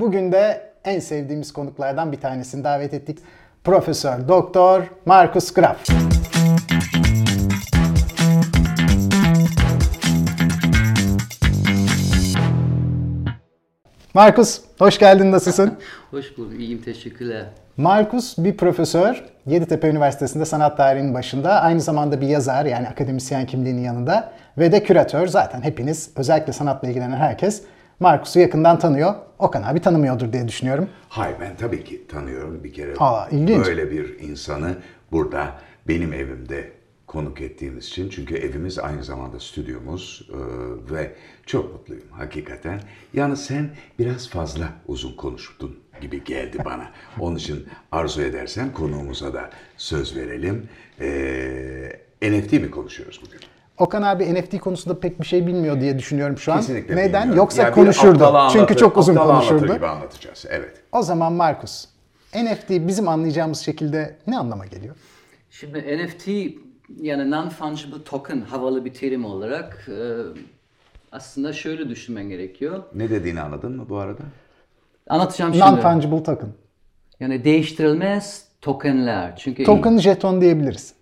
Bugün 0.00 0.32
de 0.32 0.72
en 0.84 0.98
sevdiğimiz 0.98 1.52
konuklardan 1.52 2.12
bir 2.12 2.20
tanesini 2.20 2.64
davet 2.64 2.94
ettik. 2.94 3.18
Profesör 3.64 4.28
Doktor 4.28 4.82
Markus 5.06 5.54
Graf. 5.54 5.76
Markus, 14.14 14.60
hoş 14.78 14.98
geldin. 14.98 15.32
Nasılsın? 15.32 15.78
Hoş 16.10 16.38
bulduk. 16.38 16.60
İyiyim. 16.60 16.82
Teşekkürler. 16.82 17.46
Markus 17.76 18.38
bir 18.38 18.56
profesör. 18.56 19.24
Yeditepe 19.46 19.88
Üniversitesi'nde 19.88 20.44
sanat 20.44 20.76
tarihinin 20.76 21.14
başında. 21.14 21.60
Aynı 21.60 21.80
zamanda 21.80 22.20
bir 22.20 22.26
yazar 22.26 22.64
yani 22.64 22.88
akademisyen 22.88 23.46
kimliğinin 23.46 23.82
yanında. 23.82 24.32
Ve 24.58 24.72
de 24.72 24.82
küratör. 24.82 25.26
Zaten 25.26 25.60
hepiniz 25.62 26.10
özellikle 26.16 26.52
sanatla 26.52 26.88
ilgilenen 26.88 27.16
herkes 27.16 27.62
Markus'u 28.00 28.40
yakından 28.40 28.78
tanıyor. 28.78 29.14
Okan 29.38 29.62
abi 29.62 29.80
tanımıyordur 29.80 30.32
diye 30.32 30.48
düşünüyorum. 30.48 30.88
Hayır 31.08 31.36
ben 31.40 31.56
tabii 31.56 31.84
ki 31.84 32.06
tanıyorum 32.06 32.64
bir 32.64 32.72
kere. 32.72 32.94
Aa, 32.98 33.28
ilginç. 33.28 33.66
Böyle 33.66 33.90
bir 33.90 34.18
insanı 34.18 34.76
burada 35.12 35.60
benim 35.88 36.12
evimde 36.12 36.72
konuk 37.06 37.40
ettiğimiz 37.40 37.86
için. 37.86 38.08
Çünkü 38.10 38.34
evimiz 38.36 38.78
aynı 38.78 39.04
zamanda 39.04 39.40
stüdyomuz 39.40 40.28
e, 40.32 40.36
ve 40.94 41.12
çok 41.46 41.72
mutluyum 41.72 42.08
hakikaten. 42.10 42.80
Yani 43.14 43.36
sen 43.36 43.70
biraz 43.98 44.28
fazla 44.28 44.68
uzun 44.86 45.12
konuştun 45.12 45.78
gibi 46.00 46.24
geldi 46.24 46.58
bana. 46.64 46.90
Onun 47.20 47.36
için 47.36 47.66
arzu 47.92 48.22
edersen 48.22 48.72
konuğumuza 48.72 49.34
da 49.34 49.50
söz 49.76 50.16
verelim. 50.16 50.68
E, 51.00 52.30
NFT 52.30 52.52
mi 52.52 52.70
konuşuyoruz 52.70 53.20
bugün? 53.26 53.40
Okan 53.80 54.02
abi 54.02 54.34
NFT 54.34 54.58
konusunda 54.58 55.00
pek 55.00 55.20
bir 55.20 55.26
şey 55.26 55.46
bilmiyor 55.46 55.80
diye 55.80 55.98
düşünüyorum 55.98 56.38
şu 56.38 56.52
an. 56.52 56.58
Kesinlikle 56.58 56.96
Neden? 56.96 57.06
bilmiyorum. 57.12 57.36
Yoksa 57.36 57.62
Ya 57.62 57.68
bir 57.68 57.74
konuşurdu. 57.74 58.32
Çünkü 58.52 58.76
çok 58.76 58.96
uzun 58.96 59.14
konuşurdu. 59.14 59.74
gibi 59.74 59.86
anlatacağız. 59.86 60.46
Evet. 60.50 60.82
O 60.92 61.02
zaman 61.02 61.32
Markus, 61.32 61.84
NFT 62.34 62.70
bizim 62.70 63.08
anlayacağımız 63.08 63.58
şekilde 63.60 64.16
ne 64.26 64.38
anlama 64.38 64.66
geliyor? 64.66 64.96
Şimdi 65.50 65.78
NFT 65.78 66.28
yani 67.00 67.22
non-fungible 67.30 68.04
token 68.04 68.40
havalı 68.40 68.84
bir 68.84 68.94
terim 68.94 69.24
olarak 69.24 69.88
e, 69.88 69.98
aslında 71.12 71.52
şöyle 71.52 71.88
düşünmen 71.88 72.28
gerekiyor. 72.28 72.82
Ne 72.94 73.10
dediğini 73.10 73.40
anladın 73.40 73.76
mı 73.76 73.86
bu 73.88 73.96
arada? 73.96 74.22
Anlatacağım 75.08 75.52
şimdi. 75.54 75.64
Non-fungible 75.64 76.22
token. 76.24 76.48
Yani 77.20 77.44
değiştirilmez 77.44 78.44
tokenler. 78.60 79.36
Çünkü 79.36 79.64
Token 79.64 79.98
jeton 79.98 80.40
diyebiliriz. 80.40 80.94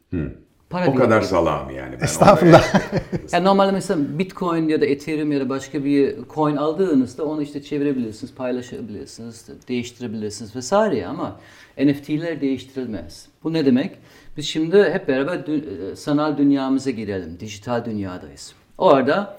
Para 0.70 0.86
O 0.90 0.94
kadar 0.94 1.22
salam 1.22 1.70
yani. 1.70 1.96
Ben 2.00 2.04
Estağfurullah. 2.04 2.64
Yani 3.32 3.44
normalde 3.44 3.72
mesela 3.72 4.18
Bitcoin 4.18 4.68
ya 4.68 4.80
da 4.80 4.86
Ethereum 4.86 5.32
ya 5.32 5.40
da 5.40 5.48
başka 5.48 5.84
bir 5.84 6.16
coin 6.34 6.56
aldığınızda 6.56 7.24
onu 7.24 7.42
işte 7.42 7.62
çevirebilirsiniz, 7.62 8.34
paylaşabilirsiniz, 8.34 9.46
değiştirebilirsiniz 9.68 10.56
vesaire 10.56 11.06
ama 11.06 11.40
NFT'ler 11.78 12.40
değiştirilmez. 12.40 13.26
Bu 13.44 13.52
ne 13.52 13.66
demek? 13.66 13.98
Biz 14.36 14.46
şimdi 14.46 14.82
hep 14.92 15.08
beraber 15.08 15.34
dü- 15.34 15.92
e, 15.92 15.96
sanal 15.96 16.38
dünyamıza 16.38 16.90
girelim. 16.90 17.40
Dijital 17.40 17.84
dünyadayız. 17.84 18.54
Orada 18.78 19.38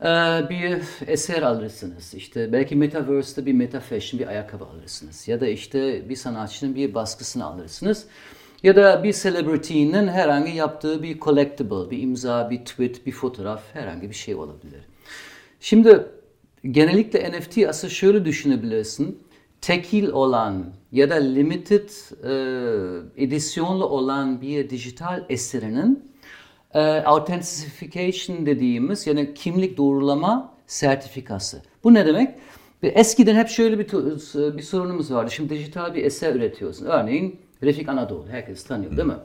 e, 0.00 0.06
bir 0.50 0.78
eser 1.06 1.42
alırsınız. 1.42 2.14
İşte 2.14 2.52
belki 2.52 2.76
Metaverse'de 2.76 3.46
bir 3.46 3.52
meta 3.52 3.80
fashion 3.80 4.20
bir 4.20 4.26
ayakkabı 4.26 4.64
alırsınız. 4.64 5.28
Ya 5.28 5.40
da 5.40 5.46
işte 5.48 6.08
bir 6.08 6.16
sanatçının 6.16 6.74
bir 6.74 6.94
baskısını 6.94 7.44
alırsınız. 7.44 8.06
Ya 8.62 8.76
da 8.76 9.04
bir 9.04 9.12
celebrity'nin 9.12 10.08
herhangi 10.08 10.56
yaptığı 10.56 11.02
bir 11.02 11.20
collectible, 11.20 11.90
bir 11.90 12.02
imza, 12.02 12.50
bir 12.50 12.64
tweet, 12.64 13.06
bir 13.06 13.12
fotoğraf, 13.12 13.62
herhangi 13.72 14.10
bir 14.10 14.14
şey 14.14 14.34
olabilir. 14.34 14.80
Şimdi 15.60 16.06
genellikle 16.70 17.32
NFT 17.32 17.58
aslında 17.68 17.92
şöyle 17.92 18.24
düşünebilirsin. 18.24 19.18
Tekil 19.60 20.08
olan 20.08 20.66
ya 20.92 21.10
da 21.10 21.14
limited 21.14 21.88
e, 23.16 23.24
edisyonlu 23.24 23.84
olan 23.84 24.40
bir 24.40 24.70
dijital 24.70 25.24
eserinin 25.28 26.12
e, 26.74 26.80
authentication 26.80 28.46
dediğimiz 28.46 29.06
yani 29.06 29.34
kimlik 29.34 29.76
doğrulama 29.76 30.54
sertifikası. 30.66 31.62
Bu 31.84 31.94
ne 31.94 32.06
demek? 32.06 32.34
Eskiden 32.82 33.34
hep 33.36 33.48
şöyle 33.48 33.78
bir, 33.78 33.88
tu- 33.88 34.56
bir 34.58 34.62
sorunumuz 34.62 35.12
vardı. 35.12 35.30
Şimdi 35.30 35.54
dijital 35.54 35.94
bir 35.94 36.04
eser 36.04 36.34
üretiyorsun. 36.34 36.86
Örneğin 36.86 37.40
Refik 37.62 37.88
Anadolu. 37.88 38.26
Herkes 38.30 38.64
tanıyor 38.64 38.96
değil 38.96 39.08
mi? 39.08 39.16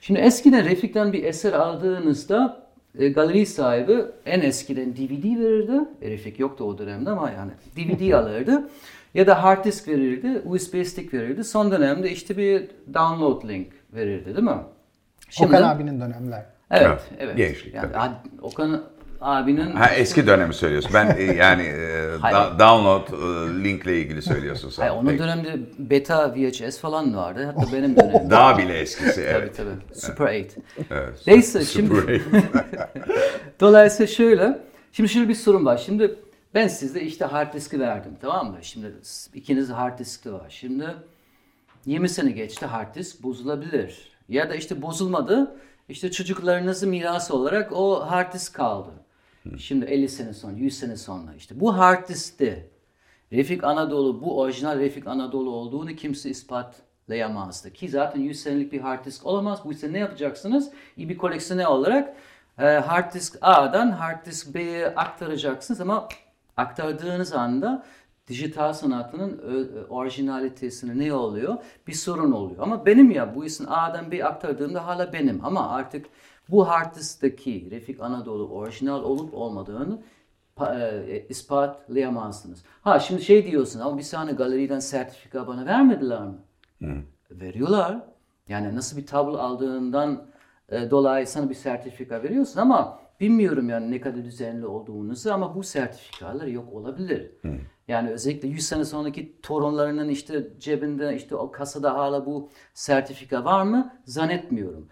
Şimdi 0.00 0.20
eskiden 0.20 0.64
Refik'ten 0.64 1.12
bir 1.12 1.24
eser 1.24 1.52
aldığınızda 1.52 2.68
e, 2.98 3.08
galeri 3.08 3.46
sahibi 3.46 3.96
en 4.26 4.40
eskiden 4.40 4.96
DVD 4.96 5.40
verirdi. 5.40 5.72
E, 6.02 6.10
Refik 6.10 6.38
yoktu 6.38 6.64
o 6.64 6.78
dönemde 6.78 7.10
ama 7.10 7.30
yani 7.30 7.50
DVD 7.76 8.12
alırdı. 8.12 8.68
Ya 9.14 9.26
da 9.26 9.42
hard 9.42 9.64
disk 9.64 9.88
verirdi, 9.88 10.42
USB 10.44 10.84
stick 10.84 11.14
verirdi. 11.14 11.44
Son 11.44 11.70
dönemde 11.70 12.10
işte 12.10 12.36
bir 12.36 12.70
download 12.94 13.48
link 13.48 13.66
verirdi 13.92 14.26
değil 14.26 14.44
mi? 14.44 14.56
Okan 15.42 15.62
abinin 15.62 16.00
dönemler. 16.00 16.44
Evet, 16.70 16.86
Evet, 16.86 17.02
evet. 17.18 17.36
gençlik 17.36 17.74
yani, 17.74 17.92
tabii. 17.92 18.14
Okan 18.42 18.82
abinin 19.20 19.70
Ha 19.70 19.86
eski 19.94 20.26
dönemi 20.26 20.54
söylüyorsun. 20.54 20.90
Ben 20.94 21.16
e, 21.16 21.22
yani 21.22 21.62
e, 21.62 22.22
da- 22.22 22.58
download 22.58 23.08
e, 23.12 23.64
linkle 23.64 24.00
ilgili 24.00 24.22
söylüyorsun 24.22 24.70
sen. 24.70 24.82
Hayır, 24.82 24.94
onun 24.96 25.06
Peki. 25.06 25.18
dönemde 25.22 25.58
beta 25.78 26.34
VHS 26.34 26.78
falan 26.78 27.16
vardı. 27.16 27.44
Hatta 27.54 27.72
benim 27.72 27.96
dönemimde. 27.96 28.30
Daha 28.30 28.58
bile 28.58 28.78
eskisi 28.78 29.20
evet. 29.20 29.56
Tabii 29.56 29.70
tabii. 29.70 30.00
Super 30.00 30.26
8. 30.32 30.56
Evet. 30.90 31.22
Neyse 31.26 31.64
Super 31.64 32.00
şimdi 32.00 32.22
dolayısıyla 33.60 34.06
şöyle. 34.12 34.58
Şimdi 34.92 35.08
şöyle 35.08 35.28
bir 35.28 35.34
sorun 35.34 35.64
var. 35.66 35.76
Şimdi 35.86 36.14
ben 36.54 36.68
size 36.68 37.00
işte 37.00 37.24
hard 37.24 37.54
diski 37.54 37.80
verdim 37.80 38.12
tamam 38.20 38.50
mı? 38.50 38.56
Şimdi 38.62 38.92
ikiniz 39.34 39.70
hard 39.70 39.98
diskte 39.98 40.32
var. 40.32 40.46
Şimdi 40.48 40.86
20 41.86 42.08
sene 42.08 42.30
geçti 42.30 42.66
hard 42.66 42.94
disk 42.94 43.22
bozulabilir. 43.22 44.08
Ya 44.28 44.50
da 44.50 44.54
işte 44.54 44.82
bozulmadı. 44.82 45.56
İşte 45.88 46.10
çocuklarınızın 46.10 46.88
mirası 46.88 47.34
olarak 47.36 47.72
o 47.72 48.00
hard 48.10 48.32
disk 48.32 48.54
kaldı. 48.54 48.90
Şimdi 49.56 49.84
50 49.84 50.08
sene 50.08 50.32
sonra, 50.32 50.52
100 50.52 50.78
sene 50.78 50.96
sonra 50.96 51.34
işte 51.36 51.60
bu 51.60 51.78
hard 51.78 52.08
diskte 52.08 52.68
Refik 53.32 53.64
Anadolu 53.64 54.22
bu 54.22 54.40
orijinal 54.40 54.78
Refik 54.78 55.06
Anadolu 55.06 55.50
olduğunu 55.50 55.96
kimse 55.96 56.30
ispatlayamazdı. 56.30 57.72
Ki 57.72 57.88
zaten 57.88 58.20
100 58.20 58.40
senelik 58.40 58.72
bir 58.72 58.80
hard 58.80 59.04
disk 59.04 59.26
olamaz. 59.26 59.60
Bu 59.64 59.72
yüzden 59.72 59.92
ne 59.92 59.98
yapacaksınız? 59.98 60.70
İyi 60.96 61.08
bir 61.08 61.18
koleksiyoner 61.18 61.64
olarak 61.64 62.16
e, 62.58 62.64
hard 62.64 63.14
disk 63.14 63.38
A'dan 63.40 63.90
hard 63.90 64.26
disk 64.26 64.54
B'ye 64.54 64.94
aktaracaksınız 64.94 65.80
ama 65.80 66.08
aktardığınız 66.56 67.32
anda 67.32 67.86
dijital 68.28 68.72
sanatının 68.72 69.38
ö- 69.38 69.86
orijinalitesine 69.88 70.98
ne 71.06 71.14
oluyor? 71.14 71.56
Bir 71.86 71.92
sorun 71.92 72.32
oluyor. 72.32 72.62
Ama 72.62 72.86
benim 72.86 73.10
ya 73.10 73.34
bu 73.34 73.44
işin 73.44 73.64
A'dan 73.68 74.10
B'ye 74.10 74.24
aktardığımda 74.24 74.86
hala 74.86 75.12
benim. 75.12 75.44
Ama 75.44 75.70
artık 75.70 76.06
bu 76.48 76.68
hard 76.68 76.94
diskteki 76.96 77.68
Refik 77.70 78.00
Anadolu 78.00 78.48
orijinal 78.48 79.02
olup 79.04 79.34
olmadığını 79.34 80.02
pa- 80.56 81.02
e, 81.10 81.26
ispatlayamazsınız. 81.28 82.64
Ha 82.82 82.98
şimdi 83.00 83.22
şey 83.22 83.46
diyorsun 83.50 83.80
ama 83.80 83.98
bir 83.98 84.02
saniye 84.02 84.36
galeriden 84.36 84.78
sertifika 84.80 85.46
bana 85.46 85.66
vermediler 85.66 86.22
mi? 86.22 86.34
Veriyorlar. 87.30 87.98
Yani 88.48 88.76
nasıl 88.76 88.96
bir 88.96 89.06
tablo 89.06 89.38
aldığından 89.38 90.26
e, 90.68 90.90
dolayı 90.90 91.26
sana 91.26 91.50
bir 91.50 91.54
sertifika 91.54 92.22
veriyorsun 92.22 92.60
ama 92.60 92.98
bilmiyorum 93.20 93.68
yani 93.68 93.90
ne 93.90 94.00
kadar 94.00 94.24
düzenli 94.24 94.66
olduğunuzu 94.66 95.32
ama 95.32 95.54
bu 95.54 95.62
sertifikalar 95.62 96.46
yok 96.46 96.72
olabilir. 96.72 97.30
Yani 97.88 98.10
özellikle 98.10 98.48
100 98.48 98.66
sene 98.66 98.84
sonraki 98.84 99.40
torunlarının 99.42 100.08
işte 100.08 100.48
cebinde 100.58 101.16
işte 101.16 101.36
o 101.36 101.50
kasada 101.50 101.94
hala 101.94 102.26
bu 102.26 102.48
sertifika 102.74 103.44
var 103.44 103.62
mı? 103.62 103.94
Zannetmiyorum. 104.04 104.88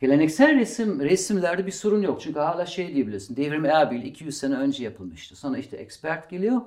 Geleneksel 0.00 0.56
resim 0.56 1.00
resimlerde 1.00 1.66
bir 1.66 1.72
sorun 1.72 2.02
yok. 2.02 2.20
Çünkü 2.20 2.38
hala 2.38 2.66
şey 2.66 2.94
diyebilirsin. 2.94 3.36
Devrim 3.36 3.64
Erbil 3.64 4.02
200 4.02 4.36
sene 4.38 4.54
önce 4.54 4.84
yapılmıştı. 4.84 5.36
Sonra 5.36 5.58
işte 5.58 5.76
expert 5.76 6.30
geliyor. 6.30 6.60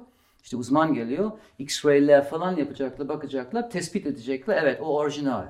işte 0.43 0.57
uzman 0.57 0.93
geliyor. 0.93 1.31
X-ray'ler 1.59 2.29
falan 2.29 2.55
yapacaklar, 2.55 3.09
bakacaklar, 3.09 3.69
tespit 3.69 4.07
edecekler. 4.07 4.63
Evet 4.63 4.81
o 4.81 4.85
orijinal. 4.85 5.45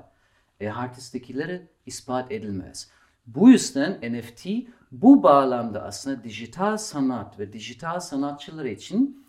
E 0.59 0.69
artisttekileri 0.69 1.67
ispat 1.85 2.31
edilmez. 2.31 2.91
Bu 3.27 3.49
yüzden 3.49 3.99
NFT 4.13 4.47
bu 4.91 5.23
bağlamda 5.23 5.83
aslında 5.83 6.23
dijital 6.23 6.77
sanat 6.77 7.39
ve 7.39 7.53
dijital 7.53 7.99
sanatçılar 7.99 8.65
için 8.65 9.27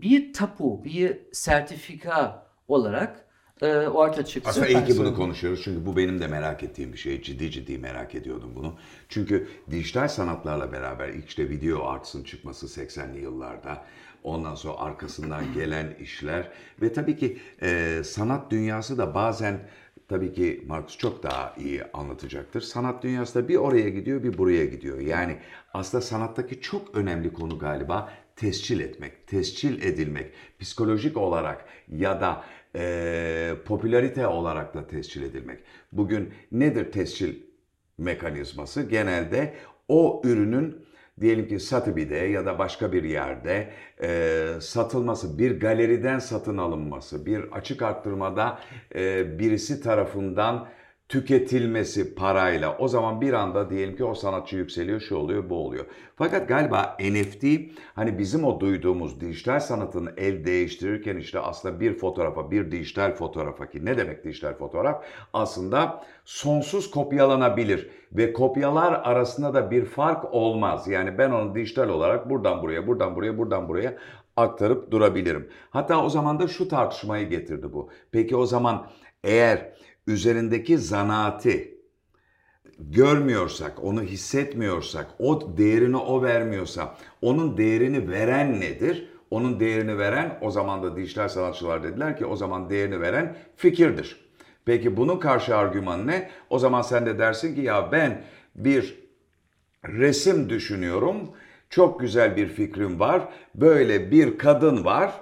bir 0.00 0.32
tapu, 0.32 0.84
bir 0.84 1.18
sertifika 1.32 2.46
olarak 2.68 3.27
e, 3.62 3.88
ortaya 3.88 4.24
çıktı. 4.24 4.50
Aslında 4.50 4.66
iyi 4.66 4.84
ki 4.84 4.98
bunu 4.98 5.14
konuşuyoruz 5.14 5.60
çünkü 5.64 5.86
bu 5.86 5.96
benim 5.96 6.20
de 6.20 6.26
merak 6.26 6.62
ettiğim 6.62 6.92
bir 6.92 6.98
şey. 6.98 7.22
Ciddi 7.22 7.50
ciddi 7.50 7.78
merak 7.78 8.14
ediyordum 8.14 8.52
bunu. 8.54 8.74
Çünkü 9.08 9.48
dijital 9.70 10.08
sanatlarla 10.08 10.72
beraber 10.72 11.08
ilk 11.08 11.28
işte 11.28 11.50
video 11.50 11.86
arts'ın 11.86 12.24
çıkması 12.24 12.66
80'li 12.66 13.20
yıllarda. 13.20 13.84
Ondan 14.24 14.54
sonra 14.54 14.78
arkasından 14.78 15.44
gelen 15.54 15.94
işler 16.00 16.48
ve 16.82 16.92
tabii 16.92 17.16
ki 17.16 17.38
e, 17.62 18.00
sanat 18.04 18.50
dünyası 18.50 18.98
da 18.98 19.14
bazen 19.14 19.60
tabii 20.08 20.32
ki 20.32 20.64
Markus 20.66 20.98
çok 20.98 21.22
daha 21.22 21.54
iyi 21.58 21.84
anlatacaktır. 21.92 22.60
Sanat 22.60 23.02
dünyası 23.02 23.34
da 23.34 23.48
bir 23.48 23.56
oraya 23.56 23.88
gidiyor 23.88 24.22
bir 24.22 24.38
buraya 24.38 24.64
gidiyor. 24.64 25.00
Yani 25.00 25.36
aslında 25.74 26.02
sanattaki 26.02 26.60
çok 26.60 26.96
önemli 26.96 27.32
konu 27.32 27.58
galiba 27.58 28.12
tescil 28.36 28.80
etmek, 28.80 29.26
tescil 29.26 29.82
edilmek, 29.82 30.32
psikolojik 30.60 31.16
olarak 31.16 31.64
ya 31.88 32.20
da 32.20 32.44
e, 32.78 33.54
popülarite 33.64 34.26
olarak 34.26 34.74
da 34.74 34.86
tescil 34.86 35.22
edilmek. 35.22 35.58
Bugün 35.92 36.32
nedir 36.52 36.92
tescil 36.92 37.34
mekanizması? 37.98 38.82
Genelde 38.82 39.54
o 39.88 40.22
ürünün 40.24 40.88
diyelim 41.20 41.48
ki 41.48 41.60
Sotheby'de 41.60 42.16
ya 42.16 42.46
da 42.46 42.58
başka 42.58 42.92
bir 42.92 43.04
yerde 43.04 43.70
e, 44.02 44.46
satılması, 44.60 45.38
bir 45.38 45.60
galeriden 45.60 46.18
satın 46.18 46.58
alınması, 46.58 47.26
bir 47.26 47.52
açık 47.52 47.82
arttırmada 47.82 48.58
e, 48.94 49.38
birisi 49.38 49.82
tarafından 49.82 50.68
tüketilmesi 51.08 52.14
parayla 52.14 52.76
o 52.78 52.88
zaman 52.88 53.20
bir 53.20 53.32
anda 53.32 53.70
diyelim 53.70 53.96
ki 53.96 54.04
o 54.04 54.14
sanatçı 54.14 54.56
yükseliyor, 54.56 55.00
şu 55.00 55.16
oluyor, 55.16 55.50
bu 55.50 55.54
oluyor. 55.54 55.86
Fakat 56.16 56.48
galiba 56.48 56.96
NFT 57.00 57.44
hani 57.94 58.18
bizim 58.18 58.44
o 58.44 58.60
duyduğumuz 58.60 59.20
dijital 59.20 59.60
sanatın 59.60 60.10
el 60.16 60.44
değiştirirken 60.44 61.16
işte 61.16 61.40
aslında 61.40 61.80
bir 61.80 61.98
fotoğrafa, 61.98 62.50
bir 62.50 62.70
dijital 62.70 63.14
fotoğrafa 63.14 63.70
ki 63.70 63.84
ne 63.84 63.98
demek 63.98 64.24
dijital 64.24 64.54
fotoğraf? 64.54 65.04
Aslında 65.32 66.04
sonsuz 66.24 66.90
kopyalanabilir 66.90 67.90
ve 68.12 68.32
kopyalar 68.32 68.92
arasında 68.92 69.54
da 69.54 69.70
bir 69.70 69.84
fark 69.84 70.34
olmaz. 70.34 70.88
Yani 70.88 71.18
ben 71.18 71.30
onu 71.30 71.54
dijital 71.54 71.88
olarak 71.88 72.30
buradan 72.30 72.62
buraya, 72.62 72.86
buradan 72.86 73.16
buraya, 73.16 73.38
buradan 73.38 73.68
buraya 73.68 73.96
aktarıp 74.36 74.90
durabilirim. 74.90 75.48
Hatta 75.70 76.04
o 76.04 76.08
zaman 76.08 76.38
da 76.40 76.48
şu 76.48 76.68
tartışmayı 76.68 77.28
getirdi 77.28 77.72
bu. 77.72 77.90
Peki 78.12 78.36
o 78.36 78.46
zaman 78.46 78.86
eğer 79.24 79.72
üzerindeki 80.08 80.78
zanaati 80.78 81.78
görmüyorsak, 82.78 83.84
onu 83.84 84.02
hissetmiyorsak, 84.02 85.06
o 85.18 85.58
değerini 85.58 85.96
o 85.96 86.22
vermiyorsa, 86.22 86.96
onun 87.22 87.56
değerini 87.56 88.10
veren 88.10 88.60
nedir? 88.60 89.08
Onun 89.30 89.60
değerini 89.60 89.98
veren, 89.98 90.38
o 90.40 90.50
zaman 90.50 90.82
da 90.82 90.96
dijital 90.96 91.28
sanatçılar 91.28 91.82
dediler 91.82 92.18
ki 92.18 92.26
o 92.26 92.36
zaman 92.36 92.70
değerini 92.70 93.00
veren 93.00 93.36
fikirdir. 93.56 94.16
Peki 94.64 94.96
bunun 94.96 95.18
karşı 95.18 95.56
argümanı 95.56 96.06
ne? 96.06 96.30
O 96.50 96.58
zaman 96.58 96.82
sen 96.82 97.06
de 97.06 97.18
dersin 97.18 97.54
ki 97.54 97.60
ya 97.60 97.92
ben 97.92 98.22
bir 98.54 98.98
resim 99.84 100.48
düşünüyorum, 100.48 101.16
çok 101.70 102.00
güzel 102.00 102.36
bir 102.36 102.48
fikrim 102.48 103.00
var, 103.00 103.28
böyle 103.54 104.10
bir 104.10 104.38
kadın 104.38 104.84
var, 104.84 105.12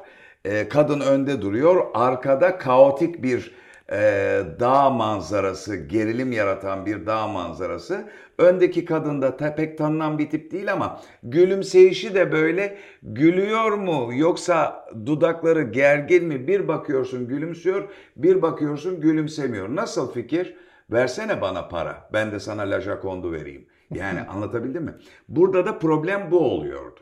kadın 0.70 1.00
önde 1.00 1.42
duruyor, 1.42 1.86
arkada 1.94 2.58
kaotik 2.58 3.22
bir 3.22 3.54
e, 3.92 4.42
dağ 4.60 4.90
manzarası, 4.90 5.76
gerilim 5.76 6.32
yaratan 6.32 6.86
bir 6.86 7.06
dağ 7.06 7.26
manzarası. 7.26 8.08
Öndeki 8.38 8.84
kadın 8.84 9.22
da 9.22 9.36
pek 9.36 9.78
tanınan 9.78 10.18
bir 10.18 10.30
tip 10.30 10.50
değil 10.50 10.72
ama 10.72 11.00
gülümseyişi 11.22 12.14
de 12.14 12.32
böyle 12.32 12.78
gülüyor 13.02 13.72
mu 13.72 14.10
yoksa 14.14 14.86
dudakları 15.06 15.62
gergin 15.62 16.24
mi? 16.24 16.48
Bir 16.48 16.68
bakıyorsun 16.68 17.28
gülümsüyor, 17.28 17.88
bir 18.16 18.42
bakıyorsun 18.42 19.00
gülümsemiyor. 19.00 19.76
Nasıl 19.76 20.12
fikir? 20.12 20.56
Versene 20.90 21.40
bana 21.40 21.68
para, 21.68 22.08
ben 22.12 22.32
de 22.32 22.40
sana 22.40 22.62
La 22.62 22.80
Jaconde'u 22.80 23.32
vereyim. 23.32 23.66
Yani 23.94 24.20
anlatabildim 24.28 24.84
mi? 24.84 24.94
Burada 25.28 25.66
da 25.66 25.78
problem 25.78 26.30
bu 26.30 26.38
oluyordu. 26.38 27.00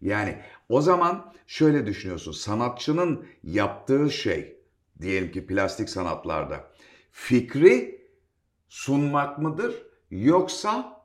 Yani 0.00 0.36
o 0.68 0.80
zaman 0.80 1.32
şöyle 1.46 1.86
düşünüyorsun, 1.86 2.32
sanatçının 2.32 3.26
yaptığı 3.42 4.10
şey, 4.10 4.57
diyelim 5.00 5.32
ki 5.32 5.46
plastik 5.46 5.90
sanatlarda 5.90 6.70
fikri 7.10 8.08
sunmak 8.68 9.38
mıdır 9.38 9.74
yoksa 10.10 11.02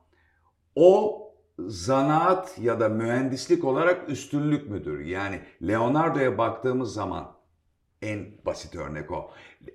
o 0.74 1.20
zanaat 1.58 2.58
ya 2.58 2.80
da 2.80 2.88
mühendislik 2.88 3.64
olarak 3.64 4.10
üstünlük 4.10 4.70
müdür? 4.70 5.00
Yani 5.04 5.40
Leonardo'ya 5.62 6.38
baktığımız 6.38 6.94
zaman 6.94 7.36
en 8.02 8.26
basit 8.46 8.76
örnek 8.76 9.12
o. 9.12 9.30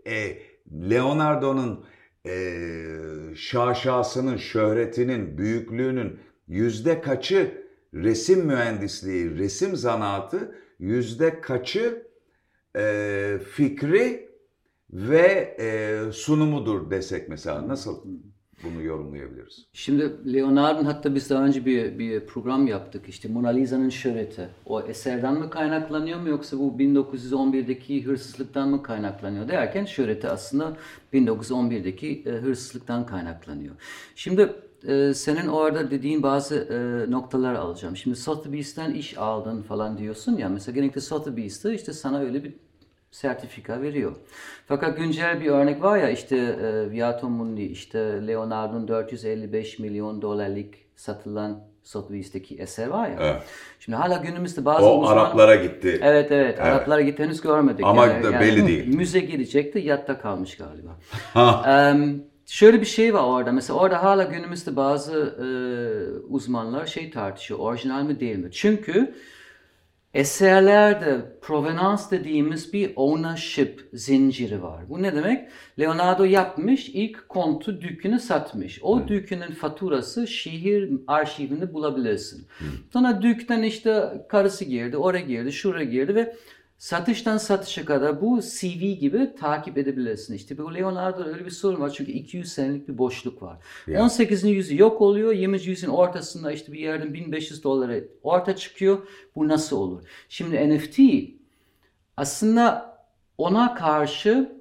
E, 0.07 0.37
Leonardo'nun 0.71 1.85
e, 2.25 3.35
şaşasının, 3.35 4.37
şöhretinin, 4.37 5.37
büyüklüğünün 5.37 6.19
yüzde 6.47 7.01
kaçı 7.01 7.65
resim 7.93 8.45
mühendisliği, 8.45 9.37
resim 9.37 9.75
zanaatı, 9.75 10.55
yüzde 10.79 11.41
kaçı 11.41 12.08
e, 12.75 13.39
fikri 13.51 14.29
ve 14.93 15.55
e, 15.59 16.11
sunumudur 16.11 16.91
desek 16.91 17.29
mesela 17.29 17.67
nasıl 17.67 18.05
bunu 18.63 18.83
yorumlayabiliriz? 18.83 19.65
Şimdi 19.73 20.33
Leonardo'nun 20.33 20.85
hatta 20.85 21.15
biz 21.15 21.29
daha 21.29 21.45
önce 21.45 21.65
bir, 21.65 21.99
bir 21.99 22.25
program 22.25 22.67
yaptık 22.67 23.09
işte 23.09 23.29
Mona 23.29 23.49
Lisa'nın 23.49 23.89
şöhreti. 23.89 24.49
O 24.65 24.81
eserden 24.81 25.39
mi 25.39 25.49
kaynaklanıyor 25.49 26.19
mu 26.19 26.29
yoksa 26.29 26.59
bu 26.59 26.75
1911'deki 26.79 28.05
hırsızlıktan 28.05 28.69
mı 28.69 28.83
kaynaklanıyor 28.83 29.47
derken 29.47 29.85
şöhreti 29.85 30.27
aslında 30.27 30.77
1911'deki 31.13 32.23
e, 32.25 32.29
hırsızlıktan 32.29 33.05
kaynaklanıyor. 33.05 33.75
Şimdi 34.15 34.53
e, 34.87 35.13
senin 35.13 35.47
orada 35.47 35.91
dediğin 35.91 36.23
bazı 36.23 36.55
e, 36.55 37.11
noktalar 37.11 37.53
alacağım. 37.53 37.97
Şimdi 37.97 38.15
Sotheby's'ten 38.15 38.93
iş 38.93 39.17
aldın 39.17 39.61
falan 39.61 39.97
diyorsun 39.97 40.37
ya. 40.37 40.49
Mesela 40.49 40.75
genellikle 40.75 41.01
Sotheby's'te 41.01 41.73
işte 41.73 41.93
sana 41.93 42.19
öyle 42.19 42.43
bir 42.43 42.53
sertifika 43.11 43.81
veriyor. 43.81 44.15
Fakat 44.67 44.97
güncel 44.97 45.41
bir 45.41 45.47
örnek 45.47 45.83
var 45.83 45.97
ya 45.97 46.09
işte 46.09 46.37
e, 46.37 46.91
Viato 46.91 47.29
Mundi 47.29 47.61
işte 47.61 47.99
Leonardo'nun 48.27 48.87
455 48.87 49.79
milyon 49.79 50.21
dolarlık 50.21 50.73
satılan 50.95 51.69
Sotheby's'teki 51.83 52.55
eser 52.55 52.87
var 52.87 53.09
ya. 53.09 53.15
Evet. 53.19 53.41
Şimdi 53.79 53.95
hala 53.95 54.17
günümüzde 54.17 54.65
bazı 54.65 54.85
O 54.85 54.99
uzman... 54.99 55.17
Araplara 55.17 55.55
gitti. 55.55 55.99
Evet, 56.03 56.31
evet 56.31 56.59
Araplara 56.59 57.01
gitti 57.01 57.23
henüz 57.23 57.41
görmedik. 57.41 57.85
Ama 57.85 58.07
da 58.07 58.39
belli 58.39 58.67
değil. 58.67 58.95
Müze 58.95 59.19
gidecekti 59.19 59.79
yatta 59.79 60.19
kalmış 60.19 60.57
galiba. 60.57 60.97
Em, 61.69 62.23
şöyle 62.49 62.81
bir 62.81 62.85
şey 62.85 63.13
var 63.13 63.23
orada. 63.23 63.51
Mesela 63.51 63.79
orada 63.79 64.03
hala 64.03 64.23
günümüzde 64.23 64.75
bazı 64.75 65.13
e, 65.13 65.47
uzmanlar 66.27 66.85
şey 66.85 67.11
tartışıyor. 67.11 67.59
Orijinal 67.59 68.03
mi 68.03 68.19
değil 68.19 68.37
mi? 68.37 68.49
Çünkü 68.51 69.13
eserlerde 70.13 71.39
provenans 71.41 72.11
dediğimiz 72.11 72.73
bir 72.73 72.91
ownership 72.95 73.89
zinciri 73.93 74.63
var. 74.63 74.89
Bu 74.89 75.01
ne 75.01 75.15
demek? 75.15 75.49
Leonardo 75.79 76.23
yapmış, 76.23 76.89
ilk 76.89 77.29
kontu 77.29 77.81
dükünü 77.81 78.19
satmış. 78.19 78.79
O 78.83 79.07
dükünün 79.07 79.51
faturası 79.51 80.27
şehir 80.27 80.89
arşivinde 81.07 81.73
bulabilirsin. 81.73 82.47
Sonra 82.93 83.21
dükten 83.21 83.63
işte 83.63 84.25
karısı 84.29 84.65
girdi, 84.65 84.97
oraya 84.97 85.21
girdi, 85.21 85.51
şuraya 85.51 85.85
girdi 85.85 86.15
ve 86.15 86.35
satıştan 86.79 87.37
satışa 87.37 87.85
kadar 87.85 88.21
bu 88.21 88.41
CV 88.41 88.83
gibi 88.99 89.35
takip 89.39 89.77
edebilirsin. 89.77 90.33
İşte 90.33 90.57
bu 90.57 90.75
Leonardo'da 90.75 91.29
öyle 91.29 91.45
bir 91.45 91.51
sorun 91.51 91.81
var 91.81 91.89
çünkü 91.89 92.11
200 92.11 92.51
senelik 92.51 92.87
bir 92.87 92.97
boşluk 92.97 93.41
var. 93.41 93.57
Ya. 93.87 94.03
18. 94.03 94.43
yüzyıl 94.43 94.77
yok 94.79 95.01
oluyor, 95.01 95.33
20. 95.33 95.61
yüzyılın 95.61 95.93
ortasında 95.93 96.51
işte 96.51 96.71
bir 96.73 96.79
yerden 96.79 97.13
1500 97.13 97.63
dolara 97.63 97.95
orta 98.23 98.55
çıkıyor. 98.55 99.07
Bu 99.35 99.47
nasıl 99.47 99.77
olur? 99.77 100.03
Şimdi 100.29 100.69
NFT 100.69 100.99
aslında 102.17 102.97
ona 103.37 103.75
karşı 103.75 104.59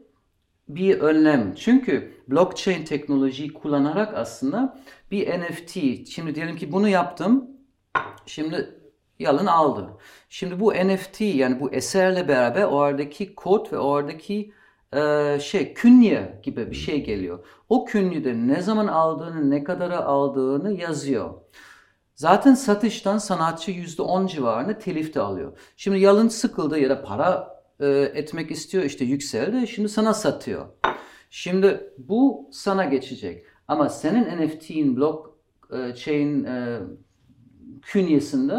bir 0.68 1.00
önlem. 1.00 1.54
Çünkü 1.54 2.12
blockchain 2.28 2.84
teknolojiyi 2.84 3.52
kullanarak 3.52 4.14
aslında 4.14 4.80
bir 5.10 5.40
NFT. 5.40 6.08
Şimdi 6.08 6.34
diyelim 6.34 6.56
ki 6.56 6.72
bunu 6.72 6.88
yaptım. 6.88 7.50
Şimdi 8.26 8.77
yalın 9.18 9.46
aldı. 9.46 9.86
Şimdi 10.28 10.60
bu 10.60 10.74
NFT 10.74 11.20
yani 11.20 11.60
bu 11.60 11.70
eserle 11.70 12.28
beraber 12.28 12.64
oradaki 12.64 13.34
kod 13.34 13.72
ve 13.72 13.78
oradaki 13.78 14.52
e, 14.96 15.38
şey 15.40 15.74
künye 15.74 16.40
gibi 16.42 16.70
bir 16.70 16.76
şey 16.76 17.04
geliyor. 17.04 17.46
O 17.68 17.84
künyede 17.84 18.34
ne 18.34 18.62
zaman 18.62 18.86
aldığını, 18.86 19.50
ne 19.50 19.64
kadara 19.64 20.04
aldığını 20.04 20.72
yazıyor. 20.72 21.34
Zaten 22.14 22.54
satıştan 22.54 23.18
sanatçı 23.18 23.70
%10 23.70 24.28
civarında 24.28 24.78
telif 24.78 25.14
de 25.14 25.20
alıyor. 25.20 25.58
Şimdi 25.76 25.98
yalın 25.98 26.28
sıkıldı 26.28 26.78
ya 26.78 26.90
da 26.90 27.02
para 27.02 27.58
e, 27.80 27.86
etmek 28.14 28.50
istiyor 28.50 28.84
işte 28.84 29.04
yükseldi 29.04 29.68
şimdi 29.68 29.88
sana 29.88 30.14
satıyor. 30.14 30.66
Şimdi 31.30 31.92
bu 31.98 32.48
sana 32.52 32.84
geçecek. 32.84 33.44
Ama 33.68 33.88
senin 33.88 34.46
NFT'in 34.46 34.96
blockchain 34.96 36.44
e, 36.44 36.80
künyesinde 37.88 38.54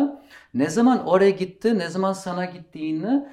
ne 0.53 0.69
zaman 0.69 1.05
oraya 1.05 1.29
gitti, 1.29 1.79
ne 1.79 1.89
zaman 1.89 2.13
sana 2.13 2.45
gittiğini 2.45 3.25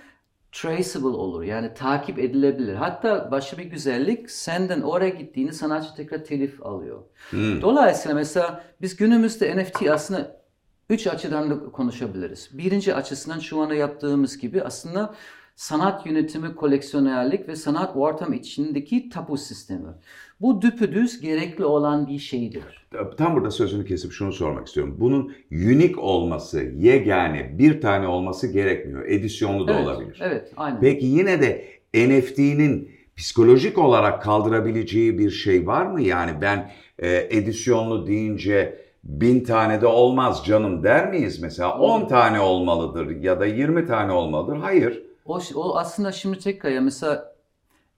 traceable 0.53 1.09
olur. 1.09 1.43
Yani 1.43 1.75
takip 1.75 2.19
edilebilir. 2.19 2.75
Hatta 2.75 3.31
başka 3.31 3.59
bir 3.59 3.65
güzellik 3.65 4.31
senden 4.31 4.81
oraya 4.81 5.09
gittiğini 5.09 5.53
sanatçı 5.53 5.95
tekrar 5.95 6.25
telif 6.25 6.67
alıyor. 6.67 7.03
Dolayısıyla 7.63 8.15
mesela 8.15 8.65
biz 8.81 8.97
günümüzde 8.97 9.57
NFT 9.57 9.83
aslında 9.91 10.41
üç 10.91 11.07
açıdan 11.07 11.51
da 11.51 11.73
konuşabiliriz. 11.73 12.51
Birinci 12.53 12.95
açısından 12.95 13.39
şu 13.39 13.61
anda 13.61 13.75
yaptığımız 13.75 14.39
gibi 14.39 14.63
aslında 14.63 15.15
sanat 15.57 16.07
yönetimi, 16.07 16.55
koleksiyonerlik 16.55 17.49
ve 17.49 17.57
sanat 17.57 17.97
ortam 17.97 18.33
içindeki 18.33 19.09
tapu 19.09 19.37
sistemi. 19.37 19.89
Bu 20.41 20.63
düpedüz 20.63 21.21
gerekli 21.21 21.65
olan 21.65 22.07
bir 22.07 22.19
şeydir. 22.19 22.87
Tam 23.17 23.37
burada 23.37 23.51
sözünü 23.51 23.85
kesip 23.85 24.13
şunu 24.13 24.33
sormak 24.33 24.67
istiyorum. 24.67 24.97
Bunun 24.99 25.33
unik 25.51 25.99
olması, 25.99 26.61
yegane 26.61 27.59
bir 27.59 27.81
tane 27.81 28.09
olması 28.09 28.47
gerekmiyor. 28.53 29.07
Edisyonlu 29.07 29.69
da 29.69 29.73
evet, 29.75 29.87
olabilir. 29.87 30.21
Evet, 30.23 30.53
aynen. 30.57 30.81
Peki 30.81 31.07
yine 31.07 31.41
de 31.41 31.65
NFT'nin 31.95 32.91
psikolojik 33.17 33.79
olarak 33.79 34.23
kaldırabileceği 34.23 35.19
bir 35.19 35.31
şey 35.31 35.67
var 35.67 35.87
mı? 35.87 36.03
Yani 36.03 36.33
ben 36.41 36.71
e, 36.99 37.29
edisyonlu 37.31 38.07
deyince 38.07 38.87
bin 39.05 39.45
tane 39.45 39.81
de 39.81 39.87
olmaz 39.87 40.43
canım 40.47 40.83
der 40.83 41.11
miyiz 41.11 41.43
mesela? 41.43 41.79
10 41.79 42.09
tane 42.09 42.41
olmalıdır 42.41 43.11
ya 43.11 43.41
da 43.41 43.47
20 43.47 43.87
tane 43.87 44.13
olmalıdır. 44.13 44.57
Hayır. 44.57 45.03
O, 45.27 45.41
o 45.55 45.77
aslında 45.77 46.13
şimdi 46.13 46.39
tekrar 46.39 46.71
ya 46.71 46.81
mesela 46.81 47.36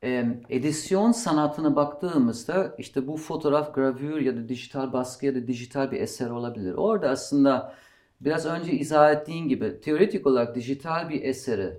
e, 0.05 0.27
edisyon 0.49 1.13
sanatına 1.13 1.77
baktığımızda 1.77 2.75
işte 2.79 3.07
bu 3.07 3.17
fotoğraf, 3.17 3.75
gravür 3.75 4.21
ya 4.21 4.37
da 4.37 4.49
dijital 4.49 4.93
baskı 4.93 5.27
ya 5.27 5.35
da 5.35 5.47
dijital 5.47 5.91
bir 5.91 6.01
eser 6.01 6.31
olabilir. 6.31 6.75
Orada 6.75 7.09
aslında 7.09 7.75
biraz 8.21 8.47
önce 8.47 8.73
izah 8.73 9.13
ettiğin 9.13 9.49
gibi 9.49 9.81
teoretik 9.81 10.27
olarak 10.27 10.55
dijital 10.55 11.09
bir 11.09 11.23
eseri 11.23 11.79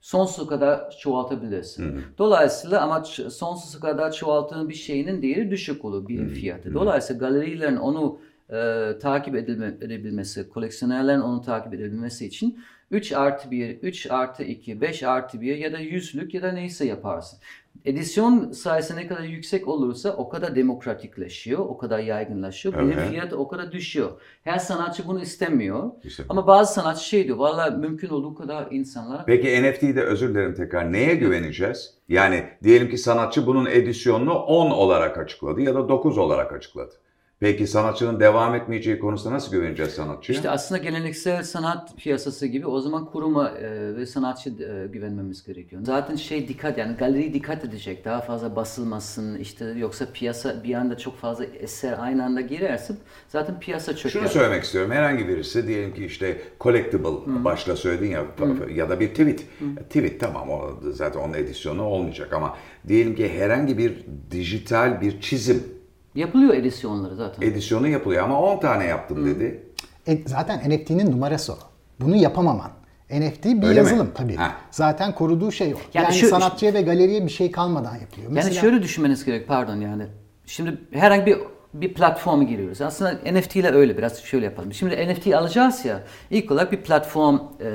sonsuza 0.00 0.48
kadar 0.48 0.90
çoğaltabilirsin. 0.90 1.84
Hı 1.84 1.96
hı. 1.96 2.00
Dolayısıyla 2.18 2.80
ama 2.80 3.04
sonsuza 3.04 3.80
kadar 3.80 4.12
çoğalttığın 4.12 4.68
bir 4.68 4.74
şeyinin 4.74 5.22
değeri 5.22 5.50
düşük 5.50 5.84
olur 5.84 6.08
bir 6.08 6.28
fiyatı. 6.28 6.74
Dolayısıyla 6.74 7.28
galerilerin 7.28 7.76
onu 7.76 8.18
e, 8.50 8.90
takip 9.02 9.36
edilme, 9.36 9.66
edebilmesi, 9.80 10.48
koleksiyonerlerin 10.48 11.20
onu 11.20 11.42
takip 11.42 11.74
edebilmesi 11.74 12.26
için 12.26 12.58
3 12.90 13.12
artı 13.12 13.50
1, 13.50 13.78
3 13.82 14.06
artı 14.10 14.42
2, 14.42 14.80
5 14.80 15.02
artı 15.02 15.40
1 15.40 15.56
ya 15.56 15.72
da 15.72 15.78
yüzlük 15.78 16.34
ya 16.34 16.42
da 16.42 16.52
neyse 16.52 16.84
yaparsın. 16.84 17.38
Edisyon 17.84 18.52
sayısı 18.52 18.96
ne 18.96 19.06
kadar 19.06 19.22
yüksek 19.22 19.68
olursa 19.68 20.16
o 20.16 20.28
kadar 20.28 20.56
demokratikleşiyor, 20.56 21.58
o 21.58 21.78
kadar 21.78 21.98
yaygınlaşıyor. 21.98 22.74
Evet. 22.78 22.96
Benim 22.96 23.10
fiyatı 23.10 23.38
o 23.38 23.48
kadar 23.48 23.72
düşüyor. 23.72 24.10
Her 24.44 24.58
sanatçı 24.58 25.06
bunu 25.06 25.22
istemiyor. 25.22 25.90
İşte. 26.04 26.22
Ama 26.28 26.46
bazı 26.46 26.74
sanatçı 26.74 27.08
şey 27.08 27.26
diyor, 27.26 27.36
valla 27.36 27.70
mümkün 27.70 28.08
olduğu 28.08 28.34
kadar 28.34 28.68
insanlara... 28.70 29.24
Peki 29.24 29.62
NFT'de 29.62 30.02
özür 30.02 30.28
dilerim 30.28 30.54
tekrar 30.54 30.92
neye 30.92 31.14
güveneceğiz? 31.14 31.94
Yani 32.08 32.44
diyelim 32.62 32.90
ki 32.90 32.98
sanatçı 32.98 33.46
bunun 33.46 33.66
edisyonunu 33.66 34.34
10 34.34 34.70
olarak 34.70 35.18
açıkladı 35.18 35.60
ya 35.60 35.74
da 35.74 35.88
9 35.88 36.18
olarak 36.18 36.52
açıkladı. 36.52 36.94
Peki 37.40 37.66
sanatçının 37.66 38.20
devam 38.20 38.54
etmeyeceği 38.54 38.98
konusunda 38.98 39.34
nasıl 39.34 39.52
güveneceğiz 39.52 39.92
sanatçıya? 39.92 40.36
İşte 40.36 40.50
aslında 40.50 40.82
geleneksel 40.82 41.42
sanat 41.42 41.96
piyasası 41.96 42.46
gibi 42.46 42.66
o 42.66 42.80
zaman 42.80 43.04
kuruma 43.06 43.48
e, 43.48 43.96
ve 43.96 44.06
sanatçı 44.06 44.50
e, 44.50 44.86
güvenmemiz 44.86 45.44
gerekiyor. 45.44 45.82
Zaten 45.84 46.16
şey 46.16 46.48
dikkat 46.48 46.78
yani 46.78 46.96
galeri 46.96 47.34
dikkat 47.34 47.64
edecek 47.64 48.04
daha 48.04 48.20
fazla 48.20 48.56
basılmasın 48.56 49.38
işte 49.38 49.64
yoksa 49.64 50.06
piyasa 50.12 50.64
bir 50.64 50.74
anda 50.74 50.98
çok 50.98 51.16
fazla 51.16 51.44
eser 51.44 51.96
aynı 51.98 52.24
anda 52.24 52.40
girerse 52.40 52.94
zaten 53.28 53.60
piyasa 53.60 53.96
çöker. 53.96 54.20
Şunu 54.20 54.28
söylemek 54.28 54.64
istiyorum 54.64 54.90
herhangi 54.90 55.28
birisi 55.28 55.66
diyelim 55.66 55.94
ki 55.94 56.04
işte 56.04 56.42
collectible 56.60 57.08
Hı. 57.08 57.44
başta 57.44 57.76
söyledin 57.76 58.10
ya 58.10 58.24
Hı. 58.38 58.72
ya 58.72 58.90
da 58.90 59.00
bir 59.00 59.08
tweet. 59.08 59.40
Hı. 59.40 59.84
Tweet 59.84 60.20
tamam 60.20 60.50
o 60.50 60.80
zaten 60.92 61.20
onun 61.20 61.34
edisyonu 61.34 61.82
olmayacak 61.82 62.32
ama 62.32 62.56
diyelim 62.88 63.14
ki 63.14 63.28
herhangi 63.38 63.78
bir 63.78 64.04
dijital 64.30 65.00
bir 65.00 65.20
çizim 65.20 65.73
Yapılıyor 66.14 66.54
edisyonları 66.54 67.16
zaten. 67.16 67.46
Edisyonu 67.46 67.88
yapılıyor 67.88 68.24
ama 68.24 68.40
10 68.40 68.60
tane 68.60 68.84
yaptım 68.84 69.18
Hı. 69.18 69.26
dedi. 69.26 69.62
E, 70.08 70.18
zaten 70.26 70.70
NFT'nin 70.70 71.12
numarası 71.12 71.52
o. 71.52 71.56
Bunu 72.00 72.16
yapamaman. 72.16 72.70
NFT 73.10 73.44
bir 73.44 73.66
Öyle 73.66 73.78
yazılım 73.78 74.06
mi? 74.06 74.12
tabii. 74.14 74.36
Ha. 74.36 74.54
Zaten 74.70 75.14
koruduğu 75.14 75.52
şey 75.52 75.74
o. 75.74 75.78
Yani, 75.94 76.04
yani 76.04 76.14
şu, 76.14 76.28
sanatçıya 76.28 76.74
ve 76.74 76.82
galeriye 76.82 77.24
bir 77.24 77.30
şey 77.30 77.50
kalmadan 77.50 77.96
yapılıyor. 77.96 78.30
Mesela, 78.30 78.54
yani 78.54 78.60
şöyle 78.60 78.82
düşünmeniz 78.82 79.24
gerek 79.24 79.48
pardon 79.48 79.76
yani. 79.76 80.06
Şimdi 80.46 80.78
herhangi 80.92 81.26
bir 81.26 81.38
bir 81.74 81.94
platforma 81.94 82.42
giriyoruz. 82.42 82.80
Aslında 82.80 83.32
NFT 83.32 83.56
ile 83.56 83.70
öyle 83.70 83.98
biraz 83.98 84.22
şöyle 84.22 84.44
yapalım. 84.44 84.72
Şimdi 84.72 85.08
NFT 85.08 85.34
alacağız 85.34 85.84
ya 85.84 86.02
ilk 86.30 86.50
olarak 86.50 86.72
bir 86.72 86.80
platform 86.80 87.36
e, 87.36 87.68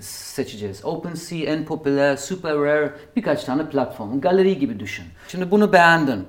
seçeceğiz. 0.00 0.84
OpenSea 0.84 1.38
en 1.38 1.64
popüler, 1.64 2.16
super 2.16 2.56
rare 2.56 2.94
birkaç 3.16 3.44
tane 3.44 3.68
platform. 3.68 4.20
Galeri 4.20 4.58
gibi 4.58 4.80
düşün. 4.80 5.04
Şimdi 5.28 5.50
bunu 5.50 5.72
beğendin. 5.72 6.24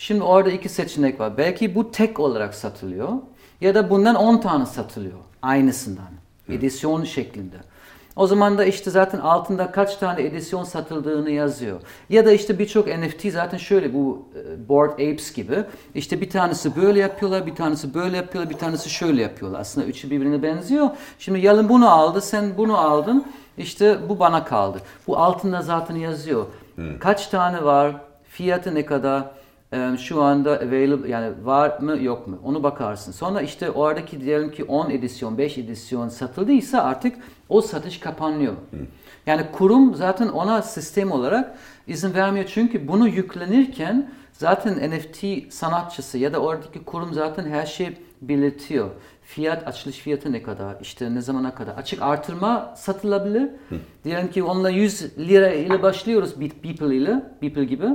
Şimdi 0.00 0.22
orada 0.22 0.50
iki 0.50 0.68
seçenek 0.68 1.20
var. 1.20 1.36
Belki 1.38 1.74
bu 1.74 1.90
tek 1.90 2.20
olarak 2.20 2.54
satılıyor 2.54 3.08
ya 3.60 3.74
da 3.74 3.90
bundan 3.90 4.14
10 4.14 4.38
tane 4.38 4.66
satılıyor 4.66 5.18
aynısından. 5.42 6.08
Edisyon 6.48 7.04
şeklinde. 7.04 7.56
O 8.16 8.26
zaman 8.26 8.58
da 8.58 8.64
işte 8.64 8.90
zaten 8.90 9.18
altında 9.18 9.70
kaç 9.70 9.96
tane 9.96 10.22
edisyon 10.22 10.64
satıldığını 10.64 11.30
yazıyor. 11.30 11.80
Ya 12.08 12.26
da 12.26 12.32
işte 12.32 12.58
birçok 12.58 12.86
NFT 12.86 13.32
zaten 13.32 13.58
şöyle 13.58 13.94
bu 13.94 14.28
e, 14.34 14.68
Bored 14.68 14.92
Apes 14.92 15.32
gibi. 15.32 15.64
İşte 15.94 16.20
bir 16.20 16.30
tanesi 16.30 16.76
böyle 16.76 17.00
yapıyorlar, 17.00 17.46
bir 17.46 17.54
tanesi 17.54 17.94
böyle 17.94 18.16
yapıyorlar, 18.16 18.50
bir 18.54 18.58
tanesi 18.58 18.90
şöyle 18.90 19.22
yapıyorlar. 19.22 19.60
Aslında 19.60 19.86
üçü 19.86 20.10
birbirine 20.10 20.42
benziyor. 20.42 20.88
Şimdi 21.18 21.40
Yalın 21.40 21.68
bunu 21.68 21.90
aldı, 21.90 22.20
sen 22.20 22.58
bunu 22.58 22.78
aldın. 22.78 23.24
İşte 23.58 23.98
bu 24.08 24.18
bana 24.18 24.44
kaldı. 24.44 24.78
Bu 25.06 25.18
altında 25.18 25.62
zaten 25.62 25.96
yazıyor. 25.96 26.46
Hmm. 26.74 26.98
Kaç 26.98 27.26
tane 27.26 27.64
var, 27.64 27.96
fiyatı 28.24 28.74
ne 28.74 28.86
kadar, 28.86 29.39
şu 29.98 30.22
anda 30.22 30.50
available 30.50 31.08
yani 31.08 31.32
var 31.44 31.78
mı 31.78 32.02
yok 32.02 32.26
mu 32.26 32.38
onu 32.44 32.62
bakarsın. 32.62 33.12
Sonra 33.12 33.40
işte 33.40 33.70
oradaki 33.70 34.20
diyelim 34.20 34.50
ki 34.50 34.64
10 34.64 34.90
edisyon 34.90 35.38
5 35.38 35.58
edisyon 35.58 36.08
satıldıysa 36.08 36.82
artık 36.82 37.16
o 37.48 37.60
satış 37.60 38.00
kapanıyor. 38.00 38.52
Yani 39.26 39.42
kurum 39.52 39.94
zaten 39.94 40.28
ona 40.28 40.62
sistem 40.62 41.12
olarak 41.12 41.58
izin 41.86 42.14
vermiyor 42.14 42.46
çünkü 42.54 42.88
bunu 42.88 43.08
yüklenirken 43.08 44.10
zaten 44.32 44.90
NFT 44.90 45.52
sanatçısı 45.52 46.18
ya 46.18 46.32
da 46.32 46.38
oradaki 46.38 46.84
kurum 46.84 47.14
zaten 47.14 47.44
her 47.44 47.66
şeyi 47.66 47.96
belirtiyor. 48.22 48.90
Fiyat, 49.22 49.68
açılış 49.68 49.96
fiyatı 49.98 50.32
ne 50.32 50.42
kadar, 50.42 50.76
işte 50.82 51.14
ne 51.14 51.20
zamana 51.20 51.54
kadar. 51.54 51.74
Açık 51.76 52.02
artırma 52.02 52.74
satılabilir. 52.76 53.42
Hı. 53.42 53.74
Diyelim 54.04 54.30
ki 54.30 54.42
onunla 54.42 54.70
100 54.70 55.18
lira 55.18 55.48
ile 55.52 55.82
başlıyoruz 55.82 56.40
Beeple 56.40 56.96
ile, 56.96 57.22
Beeple 57.42 57.64
gibi. 57.64 57.86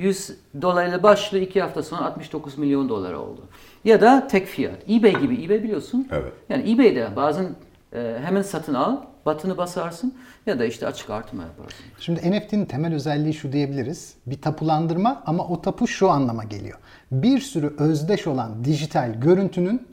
100 0.00 0.30
dolarla 0.62 1.02
başlıyor 1.02 1.46
iki 1.46 1.62
hafta 1.62 1.82
sonra 1.82 2.04
69 2.04 2.58
milyon 2.58 2.88
dolar 2.88 3.12
oldu. 3.12 3.40
Ya 3.84 4.00
da 4.00 4.28
tek 4.28 4.46
fiyat. 4.46 4.90
eBay 4.90 5.20
gibi. 5.20 5.44
eBay 5.44 5.62
biliyorsun. 5.62 6.08
Evet. 6.12 6.32
Yani 6.48 6.72
eBay'de 6.72 7.16
bazen 7.16 7.46
e, 7.92 8.16
hemen 8.24 8.42
satın 8.42 8.74
al, 8.74 8.96
batını 9.26 9.56
basarsın 9.56 10.14
ya 10.46 10.58
da 10.58 10.64
işte 10.64 10.86
açık 10.86 11.10
artırma 11.10 11.42
yaparsın. 11.42 11.84
Şimdi 11.98 12.30
NFT'nin 12.30 12.64
temel 12.64 12.94
özelliği 12.94 13.34
şu 13.34 13.52
diyebiliriz. 13.52 14.14
Bir 14.26 14.42
tapulandırma 14.42 15.22
ama 15.26 15.48
o 15.48 15.62
tapu 15.62 15.86
şu 15.86 16.10
anlama 16.10 16.44
geliyor. 16.44 16.78
Bir 17.12 17.40
sürü 17.40 17.74
özdeş 17.78 18.26
olan 18.26 18.64
dijital 18.64 19.14
görüntünün 19.14 19.88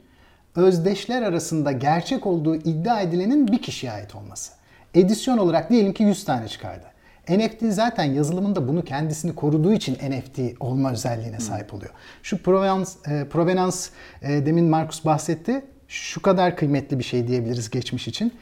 özdeşler 0.56 1.22
arasında 1.22 1.72
gerçek 1.72 2.28
olduğu 2.28 2.56
iddia 2.56 3.02
edilenin 3.02 3.48
bir 3.48 3.62
kişiye 3.62 3.92
ait 3.92 4.16
olması. 4.16 4.52
Edisyon 4.94 5.38
olarak 5.38 5.70
diyelim 5.70 5.94
ki 5.94 6.04
100 6.04 6.26
tane 6.26 6.48
çıkardı. 6.48 6.86
NFT 7.29 7.74
zaten 7.74 8.03
yazılımında 8.03 8.67
bunu 8.67 8.84
kendisini 8.84 9.36
koruduğu 9.36 9.74
için 9.74 9.93
NFT 9.93 10.39
olma 10.60 10.91
özelliğine 10.91 11.39
sahip 11.39 11.74
oluyor. 11.74 11.91
Şu 12.24 12.43
provenance, 12.43 12.89
e, 13.07 13.25
provenance 13.29 13.77
e, 14.22 14.46
demin 14.46 14.65
Markus 14.65 15.05
bahsetti. 15.05 15.65
Şu 15.88 16.22
kadar 16.22 16.55
kıymetli 16.55 17.00
bir 17.00 17.03
şey 17.03 17.27
diyebiliriz 17.27 17.69
geçmiş 17.69 18.07
için. 18.07 18.34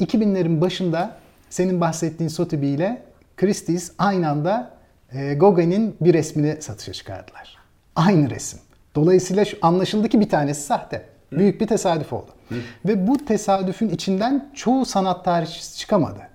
2000'lerin 0.00 0.60
başında 0.60 1.16
senin 1.50 1.80
bahsettiğin 1.80 2.28
Sotheby 2.28 2.74
ile 2.74 3.02
Christie's 3.36 3.90
aynı 3.98 4.28
anda 4.28 4.70
e, 5.12 5.34
Gauguin'in 5.34 5.96
bir 6.00 6.14
resmini 6.14 6.62
satışa 6.62 6.92
çıkardılar. 6.92 7.58
Aynı 7.96 8.30
resim. 8.30 8.58
Dolayısıyla 8.94 9.44
şu 9.44 9.56
anlaşıldı 9.62 10.08
ki 10.08 10.20
bir 10.20 10.28
tanesi 10.28 10.62
sahte. 10.62 11.06
Büyük 11.32 11.60
bir 11.60 11.66
tesadüf 11.66 12.12
oldu. 12.12 12.30
Hı. 12.48 12.54
Ve 12.84 13.06
bu 13.06 13.24
tesadüfün 13.24 13.88
içinden 13.88 14.50
çoğu 14.54 14.84
sanat 14.84 15.24
tarihçisi 15.24 15.78
çıkamadı. 15.78 16.31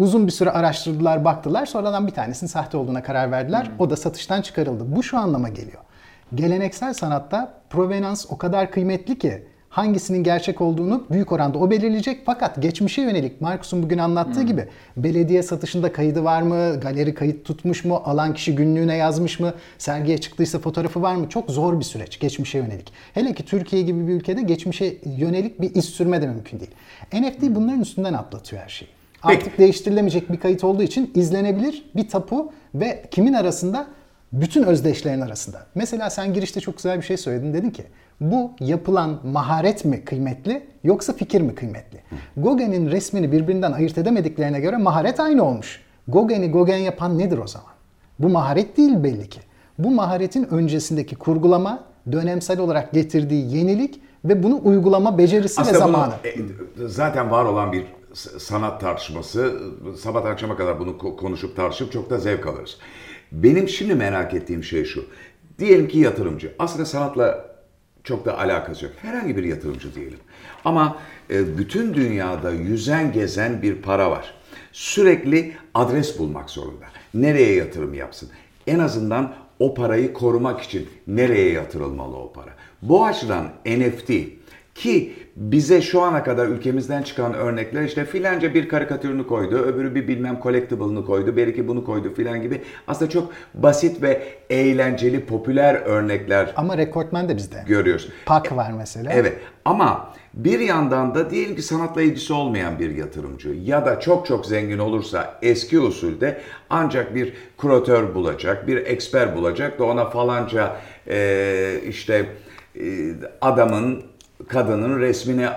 Uzun 0.00 0.26
bir 0.26 0.32
süre 0.32 0.50
araştırdılar, 0.50 1.24
baktılar. 1.24 1.66
Sonradan 1.66 2.06
bir 2.06 2.12
tanesinin 2.12 2.50
sahte 2.50 2.76
olduğuna 2.76 3.02
karar 3.02 3.30
verdiler. 3.30 3.64
Hmm. 3.66 3.72
O 3.78 3.90
da 3.90 3.96
satıştan 3.96 4.42
çıkarıldı. 4.42 4.96
Bu 4.96 5.02
şu 5.02 5.18
anlama 5.18 5.48
geliyor. 5.48 5.82
Geleneksel 6.34 6.92
sanatta 6.92 7.54
provenans 7.70 8.26
o 8.30 8.38
kadar 8.38 8.70
kıymetli 8.70 9.18
ki 9.18 9.42
hangisinin 9.68 10.24
gerçek 10.24 10.60
olduğunu 10.60 11.04
büyük 11.10 11.32
oranda 11.32 11.58
o 11.58 11.70
belirleyecek. 11.70 12.22
Fakat 12.26 12.62
geçmişe 12.62 13.02
yönelik 13.02 13.40
Markus'un 13.40 13.82
bugün 13.82 13.98
anlattığı 13.98 14.40
hmm. 14.40 14.46
gibi 14.46 14.68
belediye 14.96 15.42
satışında 15.42 15.92
kaydı 15.92 16.24
var 16.24 16.42
mı? 16.42 16.80
Galeri 16.80 17.14
kayıt 17.14 17.44
tutmuş 17.44 17.84
mu? 17.84 18.02
Alan 18.04 18.34
kişi 18.34 18.54
günlüğüne 18.54 18.96
yazmış 18.96 19.40
mı? 19.40 19.54
Sergiye 19.78 20.18
çıktıysa 20.18 20.58
fotoğrafı 20.58 21.02
var 21.02 21.14
mı? 21.14 21.28
Çok 21.28 21.50
zor 21.50 21.78
bir 21.78 21.84
süreç 21.84 22.20
geçmişe 22.20 22.58
yönelik. 22.58 22.92
Hele 23.14 23.34
ki 23.34 23.44
Türkiye 23.44 23.82
gibi 23.82 24.08
bir 24.08 24.12
ülkede 24.12 24.42
geçmişe 24.42 24.96
yönelik 25.16 25.60
bir 25.60 25.74
iz 25.74 25.84
sürme 25.84 26.22
de 26.22 26.26
mümkün 26.26 26.60
değil. 26.60 26.72
NFT 27.12 27.42
hmm. 27.42 27.54
bunların 27.54 27.80
üstünden 27.80 28.14
atlatıyor 28.14 28.62
her 28.62 28.68
şeyi. 28.68 28.99
Artık 29.22 29.44
Peki. 29.44 29.58
değiştirilemeyecek 29.58 30.32
bir 30.32 30.36
kayıt 30.40 30.64
olduğu 30.64 30.82
için 30.82 31.10
izlenebilir 31.14 31.90
bir 31.96 32.08
tapu 32.08 32.52
ve 32.74 33.04
kimin 33.10 33.32
arasında? 33.32 33.86
Bütün 34.32 34.62
özdeşlerin 34.62 35.20
arasında. 35.20 35.66
Mesela 35.74 36.10
sen 36.10 36.34
girişte 36.34 36.60
çok 36.60 36.76
güzel 36.76 36.96
bir 36.98 37.02
şey 37.02 37.16
söyledin. 37.16 37.54
Dedin 37.54 37.70
ki 37.70 37.84
bu 38.20 38.50
yapılan 38.60 39.18
maharet 39.24 39.84
mi 39.84 40.04
kıymetli 40.04 40.62
yoksa 40.84 41.12
fikir 41.12 41.40
mi 41.40 41.54
kıymetli? 41.54 42.00
Gauguin'in 42.36 42.90
resmini 42.90 43.32
birbirinden 43.32 43.72
ayırt 43.72 43.98
edemediklerine 43.98 44.60
göre 44.60 44.76
maharet 44.76 45.20
aynı 45.20 45.44
olmuş. 45.44 45.80
Gauguin'i 46.08 46.50
Gauguin 46.50 46.76
yapan 46.76 47.18
nedir 47.18 47.38
o 47.38 47.46
zaman? 47.46 47.70
Bu 48.18 48.28
maharet 48.28 48.76
değil 48.76 49.04
belli 49.04 49.28
ki. 49.28 49.40
Bu 49.78 49.90
maharetin 49.90 50.44
öncesindeki 50.54 51.16
kurgulama, 51.16 51.84
dönemsel 52.12 52.60
olarak 52.60 52.92
getirdiği 52.92 53.56
yenilik 53.56 54.00
ve 54.24 54.42
bunu 54.42 54.60
uygulama 54.64 55.18
becerisi 55.18 55.58
ve 55.58 55.62
Aslında 55.62 55.84
bunu, 55.84 55.92
zamanı. 55.92 56.14
e, 56.24 56.88
zaten 56.88 57.30
var 57.30 57.44
olan 57.44 57.72
bir 57.72 57.84
sanat 58.14 58.80
tartışması. 58.80 59.60
Sabah 59.98 60.24
akşama 60.24 60.56
kadar 60.56 60.78
bunu 60.80 60.90
ko- 60.90 61.16
konuşup 61.16 61.56
tartışıp 61.56 61.92
çok 61.92 62.10
da 62.10 62.18
zevk 62.18 62.46
alırız. 62.46 62.78
Benim 63.32 63.68
şimdi 63.68 63.94
merak 63.94 64.34
ettiğim 64.34 64.64
şey 64.64 64.84
şu. 64.84 65.04
Diyelim 65.58 65.88
ki 65.88 65.98
yatırımcı. 65.98 66.54
Aslında 66.58 66.84
sanatla 66.86 67.50
çok 68.04 68.24
da 68.24 68.38
alakası 68.38 68.84
yok. 68.84 68.94
Herhangi 69.02 69.36
bir 69.36 69.44
yatırımcı 69.44 69.94
diyelim. 69.94 70.18
Ama 70.64 70.98
e, 71.30 71.58
bütün 71.58 71.94
dünyada 71.94 72.50
yüzen 72.50 73.12
gezen 73.12 73.62
bir 73.62 73.82
para 73.82 74.10
var. 74.10 74.34
Sürekli 74.72 75.56
adres 75.74 76.18
bulmak 76.18 76.50
zorunda. 76.50 76.86
Nereye 77.14 77.54
yatırım 77.54 77.94
yapsın? 77.94 78.28
En 78.66 78.78
azından 78.78 79.34
o 79.58 79.74
parayı 79.74 80.12
korumak 80.12 80.60
için 80.60 80.88
nereye 81.06 81.52
yatırılmalı 81.52 82.16
o 82.16 82.32
para? 82.32 82.50
Bu 82.82 83.04
açıdan 83.04 83.48
NFT 83.66 84.10
ki 84.74 85.12
bize 85.40 85.82
şu 85.82 86.00
ana 86.02 86.24
kadar 86.24 86.46
ülkemizden 86.48 87.02
çıkan 87.02 87.34
örnekler 87.34 87.82
işte 87.82 88.04
filanca 88.04 88.54
bir 88.54 88.68
karikatürünü 88.68 89.26
koydu, 89.26 89.56
öbürü 89.58 89.94
bir 89.94 90.08
bilmem 90.08 90.38
collectible'ını 90.42 91.06
koydu, 91.06 91.36
belki 91.36 91.68
bunu 91.68 91.84
koydu 91.84 92.14
filan 92.14 92.42
gibi 92.42 92.60
aslında 92.88 93.10
çok 93.10 93.32
basit 93.54 94.02
ve 94.02 94.22
eğlenceli, 94.50 95.24
popüler 95.26 95.74
örnekler 95.74 96.52
Ama 96.56 96.78
rekortmen 96.78 97.28
de 97.28 97.36
bizde. 97.36 97.64
görüyoruz. 97.66 98.08
Pak 98.26 98.56
var 98.56 98.72
mesela. 98.78 99.12
Evet 99.14 99.36
ama 99.64 100.10
bir 100.34 100.60
yandan 100.60 101.14
da 101.14 101.30
diyelim 101.30 101.56
ki 101.56 101.62
sanatla 101.62 102.02
ilgisi 102.02 102.32
olmayan 102.32 102.78
bir 102.78 102.96
yatırımcı 102.96 103.48
ya 103.48 103.86
da 103.86 104.00
çok 104.00 104.26
çok 104.26 104.46
zengin 104.46 104.78
olursa 104.78 105.38
eski 105.42 105.80
usulde 105.80 106.40
ancak 106.70 107.14
bir 107.14 107.32
kuratör 107.56 108.14
bulacak, 108.14 108.66
bir 108.66 108.76
eksper 108.76 109.36
bulacak 109.36 109.78
da 109.78 109.84
ona 109.84 110.10
falanca 110.10 110.76
eee, 111.10 111.80
işte 111.88 112.26
adamın, 113.40 114.02
kadının 114.48 115.00
resmini 115.00 115.48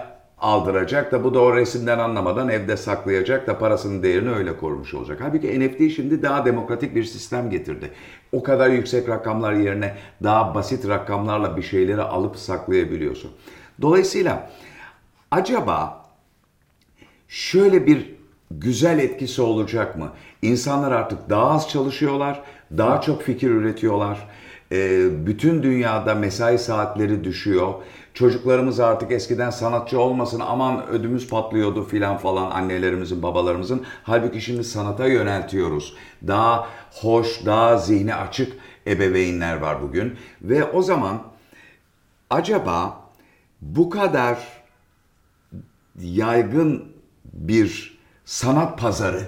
aldıracak 0.43 1.11
da 1.11 1.23
bu 1.23 1.33
da 1.33 1.39
o 1.39 1.55
resimden 1.55 1.99
anlamadan 1.99 2.49
evde 2.49 2.77
saklayacak 2.77 3.47
da 3.47 3.59
parasının 3.59 4.03
değerini 4.03 4.31
öyle 4.31 4.57
korumuş 4.57 4.93
olacak. 4.93 5.19
Halbuki 5.21 5.59
NFT 5.59 5.95
şimdi 5.95 6.21
daha 6.21 6.45
demokratik 6.45 6.95
bir 6.95 7.03
sistem 7.03 7.49
getirdi. 7.49 7.91
O 8.31 8.43
kadar 8.43 8.69
yüksek 8.69 9.09
rakamlar 9.09 9.53
yerine 9.53 9.95
daha 10.23 10.55
basit 10.55 10.87
rakamlarla 10.87 11.57
bir 11.57 11.61
şeyleri 11.61 12.01
alıp 12.01 12.37
saklayabiliyorsun. 12.37 13.31
Dolayısıyla 13.81 14.49
acaba 15.31 16.05
şöyle 17.27 17.87
bir 17.87 18.15
güzel 18.51 18.99
etkisi 18.99 19.41
olacak 19.41 19.97
mı? 19.97 20.11
İnsanlar 20.41 20.91
artık 20.91 21.29
daha 21.29 21.51
az 21.51 21.69
çalışıyorlar, 21.69 22.41
daha 22.77 23.01
çok 23.01 23.21
fikir 23.21 23.49
üretiyorlar. 23.49 24.29
Ee, 24.71 25.25
bütün 25.25 25.63
dünyada 25.63 26.15
mesai 26.15 26.57
saatleri 26.57 27.23
düşüyor. 27.23 27.73
Çocuklarımız 28.13 28.79
artık 28.79 29.11
eskiden 29.11 29.49
sanatçı 29.49 29.99
olmasın 29.99 30.39
aman 30.39 30.87
ödümüz 30.87 31.29
patlıyordu 31.29 31.83
filan 31.87 32.17
falan 32.17 32.51
annelerimizin 32.51 33.23
babalarımızın. 33.23 33.85
Halbuki 34.03 34.41
şimdi 34.41 34.63
sanata 34.63 35.07
yöneltiyoruz. 35.07 35.95
Daha 36.27 36.67
hoş, 36.91 37.45
daha 37.45 37.77
zihni 37.77 38.15
açık 38.15 38.53
ebeveynler 38.87 39.57
var 39.57 39.81
bugün. 39.81 40.15
Ve 40.41 40.63
o 40.63 40.81
zaman 40.81 41.23
acaba 42.29 43.01
bu 43.61 43.89
kadar 43.89 44.37
yaygın 45.99 46.85
bir 47.33 47.99
sanat 48.25 48.79
pazarı 48.79 49.27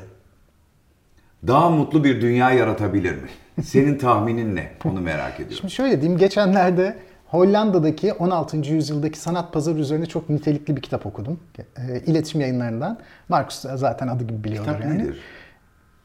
daha 1.48 1.70
mutlu 1.70 2.04
bir 2.04 2.22
dünya 2.22 2.52
yaratabilir 2.52 3.16
mi? 3.16 3.30
Senin 3.64 3.98
tahminin 3.98 4.56
ne? 4.56 4.72
Onu 4.86 5.02
merak 5.02 5.34
ediyorum. 5.34 5.58
Şimdi 5.58 5.74
şöyle 5.74 6.02
diyeyim 6.02 6.20
geçenlerde 6.20 6.98
Hollanda'daki 7.26 8.14
16. 8.14 8.58
yüzyıldaki 8.58 9.20
sanat 9.20 9.54
pazarı 9.54 9.80
üzerine 9.80 10.06
çok 10.06 10.30
nitelikli 10.30 10.76
bir 10.76 10.82
kitap 10.82 11.06
okudum. 11.06 11.40
E, 11.78 12.00
iletişim 12.00 12.42
yayınlarından. 12.42 13.00
Marcus 13.30 13.64
da 13.66 13.78
zaten 13.78 14.08
adı 14.08 14.24
gibi 14.24 14.44
biliyorlar 14.44 14.76
Kitap 14.78 14.90
yani. 14.92 15.04
nedir? 15.04 15.20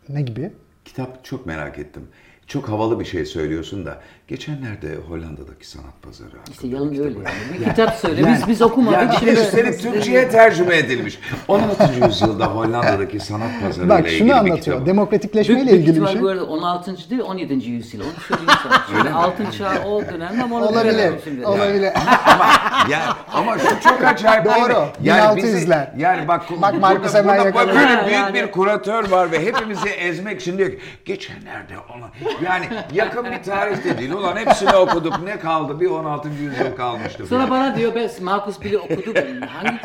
Ne 0.09 0.23
gibi? 0.23 0.53
Kitap 0.85 1.25
çok 1.25 1.47
merak 1.47 1.79
ettim. 1.79 2.09
Çok 2.51 2.69
havalı 2.69 3.01
bir 3.01 3.05
şey 3.05 3.25
söylüyorsun 3.27 3.87
da 3.87 3.99
geçenlerde 4.29 4.97
Hollanda'daki 5.09 5.69
sanat 5.69 6.03
pazarı. 6.03 6.31
İşte 6.51 6.67
yalan 6.67 6.89
öyle 6.89 7.01
yani. 7.03 7.61
Bir 7.61 7.65
kitap 7.65 7.95
söyle. 7.95 8.27
Biz 8.27 8.49
biz 8.49 8.63
okumadık. 8.63 8.99
Yani 8.99 9.15
şimdi. 9.19 9.31
üstelik 9.31 9.81
Türkçe'ye 9.83 10.29
tercüme 10.29 10.77
edilmiş. 10.77 11.19
16. 11.49 11.93
yüzyılda 12.07 12.47
Hollanda'daki 12.47 13.21
sanat 13.21 13.51
pazarı 13.63 13.89
Bak 13.89 14.01
ile 14.01 14.09
ilgili 14.09 14.19
şunu 14.19 14.29
bir 14.29 14.35
anlatıyor. 14.35 14.87
Büyük, 14.87 15.11
büyük 15.49 15.61
ilgili 15.61 15.87
bir 15.87 15.91
ihtimal 15.91 16.13
şey. 16.13 16.23
bu 16.23 16.29
arada 16.29 16.45
16. 16.47 17.11
değil 17.11 17.21
17. 17.21 17.71
yüzyıl. 17.71 18.01
Onu 18.01 18.09
söyleyeyim 18.29 18.61
sana. 18.93 19.15
Altın 19.15 19.51
çağı 19.51 19.85
o 19.85 20.03
dönemde 20.03 20.43
ama 20.43 20.57
onu 20.57 20.65
Olabilir. 20.67 20.95
bilemem 20.95 21.19
şimdi. 21.25 21.47
Olabilir. 21.47 21.93
ama 22.27 22.45
ya 22.91 23.17
ama 23.33 23.59
şu 23.59 23.81
çok 23.89 24.05
acayip 24.05 24.45
değil 24.45 24.57
mi? 24.57 24.63
Doğru. 24.63 24.87
Yani 25.03 25.41
1600'ler. 25.41 25.93
bizi, 25.97 26.03
yani 26.03 26.29
bak, 26.29 26.45
Bak 26.63 26.81
Marcus 26.81 27.03
burada, 27.03 27.19
hemen 27.19 27.37
burada 27.39 27.47
yakaladı. 27.49 27.77
böyle 27.79 28.07
büyük 28.07 28.13
yani. 28.13 28.35
bir 28.35 28.51
kuratör 28.51 29.11
var 29.11 29.33
ve 29.33 29.45
hepimizi 29.47 29.89
ezmek 29.89 30.41
için 30.41 30.59
diyor 30.59 30.71
ki 30.71 30.79
geçenlerde 31.05 31.75
onu 31.95 32.05
yani 32.45 32.67
yakın 32.93 33.25
bir 33.25 33.43
tarihte 33.43 33.99
değil 33.99 34.13
ulan 34.13 34.37
hepsini 34.37 34.77
okuduk 34.77 35.23
ne 35.25 35.39
kaldı 35.39 35.81
bir 35.81 35.87
16. 35.91 36.29
yüzyıl 36.29 36.77
kalmıştı. 36.77 37.27
Sonra 37.27 37.51
bana 37.51 37.77
diyor 37.77 37.93
ben 37.95 38.11
Markus 38.21 38.61
bile 38.61 38.79
okudum. 38.79 39.15
Hangi 39.49 39.79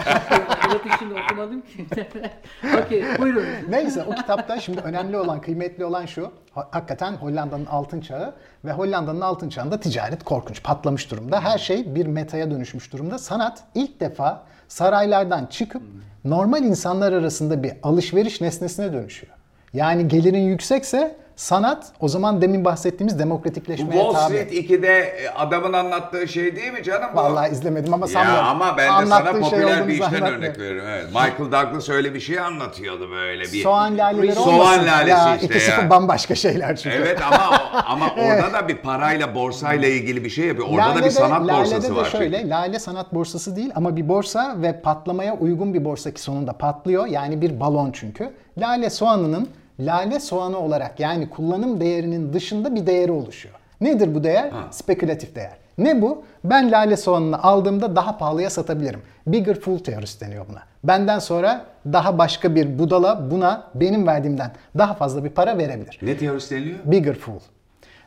şimdi 0.99 1.13
okumadım 1.13 1.61
ki. 1.61 1.87
Okey 2.85 3.03
buyurun. 3.19 3.45
Neyse 3.69 4.03
o 4.03 4.15
kitapta 4.15 4.59
şimdi 4.59 4.81
önemli 4.81 5.17
olan, 5.17 5.41
kıymetli 5.41 5.85
olan 5.85 6.05
şu. 6.05 6.31
ha- 6.53 6.67
Hakikaten 6.71 7.13
Hollanda'nın 7.13 7.65
altın 7.65 8.01
çağı 8.01 8.33
ve 8.65 8.71
Hollanda'nın 8.71 9.21
altın 9.21 9.49
çağında 9.49 9.79
ticaret 9.79 10.23
korkunç 10.23 10.63
patlamış 10.63 11.11
durumda. 11.11 11.41
Her 11.41 11.57
şey 11.57 11.95
bir 11.95 12.05
metaya 12.07 12.51
dönüşmüş 12.51 12.93
durumda. 12.93 13.17
Sanat 13.19 13.63
ilk 13.75 13.99
defa 13.99 14.43
saraylardan 14.67 15.45
çıkıp 15.45 15.81
normal 16.25 16.63
insanlar 16.63 17.13
arasında 17.13 17.63
bir 17.63 17.73
alışveriş 17.83 18.41
nesnesine 18.41 18.93
dönüşüyor. 18.93 19.33
Yani 19.73 20.07
gelirin 20.07 20.43
yüksekse 20.43 21.15
sanat 21.35 21.85
o 21.99 22.07
zaman 22.07 22.41
demin 22.41 22.65
bahsettiğimiz 22.65 23.15
Bu 23.15 23.19
demokratikleşmeye 23.19 24.01
Wall 24.01 24.13
tabi. 24.13 24.33
Street 24.33 24.53
2'de 24.53 24.99
e, 24.99 25.29
adamın 25.29 25.73
anlattığı 25.73 26.27
şey 26.27 26.55
değil 26.55 26.73
mi 26.73 26.83
canım 26.83 27.09
bu? 27.13 27.17
Vallahi 27.17 27.51
izlemedim 27.51 27.93
ama 27.93 28.07
sanmıyorum. 28.07 28.45
Ya 28.45 28.49
ama 28.49 28.77
ben 28.77 29.01
de 29.01 29.05
sana 29.05 29.15
Anlattığı 29.15 29.31
şey 29.31 29.41
popüler 29.41 29.75
olduğunu 29.75 29.87
bir 29.87 29.93
işten 29.93 30.09
zannetmiyorum. 30.09 30.43
örnek 30.43 30.59
veriyorum. 30.59 30.89
Evet. 30.89 31.05
Michael 31.07 31.51
Douglas 31.51 31.89
öyle 31.89 32.13
bir 32.13 32.19
şey 32.19 32.39
anlatıyordu 32.39 33.11
böyle 33.11 33.43
bir. 33.43 33.63
Soğan 33.63 33.97
laleleri 33.97 34.35
Soğan 34.35 34.59
olmasın. 34.59 34.87
lalesi 34.87 35.09
ya, 35.09 35.35
işte 35.35 35.47
ikisi 35.47 35.71
ya. 35.71 35.89
bambaşka 35.89 36.35
şeyler 36.35 36.75
çünkü. 36.75 36.95
Evet 36.95 37.19
ama 37.27 37.59
ama 37.85 38.05
orada 38.17 38.53
da 38.53 38.67
bir 38.67 38.77
parayla 38.77 39.35
borsayla 39.35 39.87
ilgili 39.87 40.23
bir 40.23 40.29
şey 40.29 40.45
yapıyor. 40.45 40.67
Orada 40.71 40.95
da 41.01 41.05
bir 41.05 41.09
sanat 41.09 41.41
Lale'de 41.47 41.59
borsası 41.61 41.89
de 41.89 41.95
var. 41.95 42.05
şöyle, 42.05 42.37
çünkü. 42.37 42.49
Lale 42.49 42.79
sanat 42.79 43.13
borsası 43.13 43.55
değil 43.55 43.71
ama 43.75 43.95
bir 43.95 44.07
borsa 44.09 44.55
ve 44.61 44.81
patlamaya 44.81 45.35
uygun 45.37 45.73
bir 45.73 45.85
borsa 45.85 46.11
ki 46.11 46.21
sonunda 46.21 46.53
patlıyor. 46.53 47.05
Yani 47.05 47.41
bir 47.41 47.59
balon 47.59 47.91
çünkü. 47.91 48.33
Lale 48.57 48.89
soğanının 48.89 49.49
lale 49.79 50.19
soğanı 50.19 50.57
olarak 50.57 50.99
yani 50.99 51.29
kullanım 51.29 51.79
değerinin 51.79 52.33
dışında 52.33 52.75
bir 52.75 52.85
değeri 52.85 53.11
oluşuyor. 53.11 53.55
Nedir 53.81 54.15
bu 54.15 54.23
değer? 54.23 54.51
Spekülatif 54.71 55.35
değer. 55.35 55.53
Ne 55.77 56.01
bu? 56.01 56.23
Ben 56.43 56.71
lale 56.71 56.97
soğanını 56.97 57.43
aldığımda 57.43 57.95
daha 57.95 58.17
pahalıya 58.17 58.49
satabilirim. 58.49 59.01
Bigger 59.27 59.59
fool 59.59 59.79
teorisi 59.79 60.21
deniyor 60.21 60.45
buna. 60.49 60.59
Benden 60.83 61.19
sonra 61.19 61.65
daha 61.85 62.17
başka 62.17 62.55
bir 62.55 62.79
budala 62.79 63.31
buna 63.31 63.63
benim 63.75 64.07
verdiğimden 64.07 64.51
daha 64.77 64.93
fazla 64.93 65.23
bir 65.23 65.29
para 65.29 65.57
verebilir. 65.57 65.99
Ne 66.01 66.17
teorisi 66.17 66.55
deniliyor? 66.55 66.79
Bigger 66.85 67.15
fool. 67.15 67.39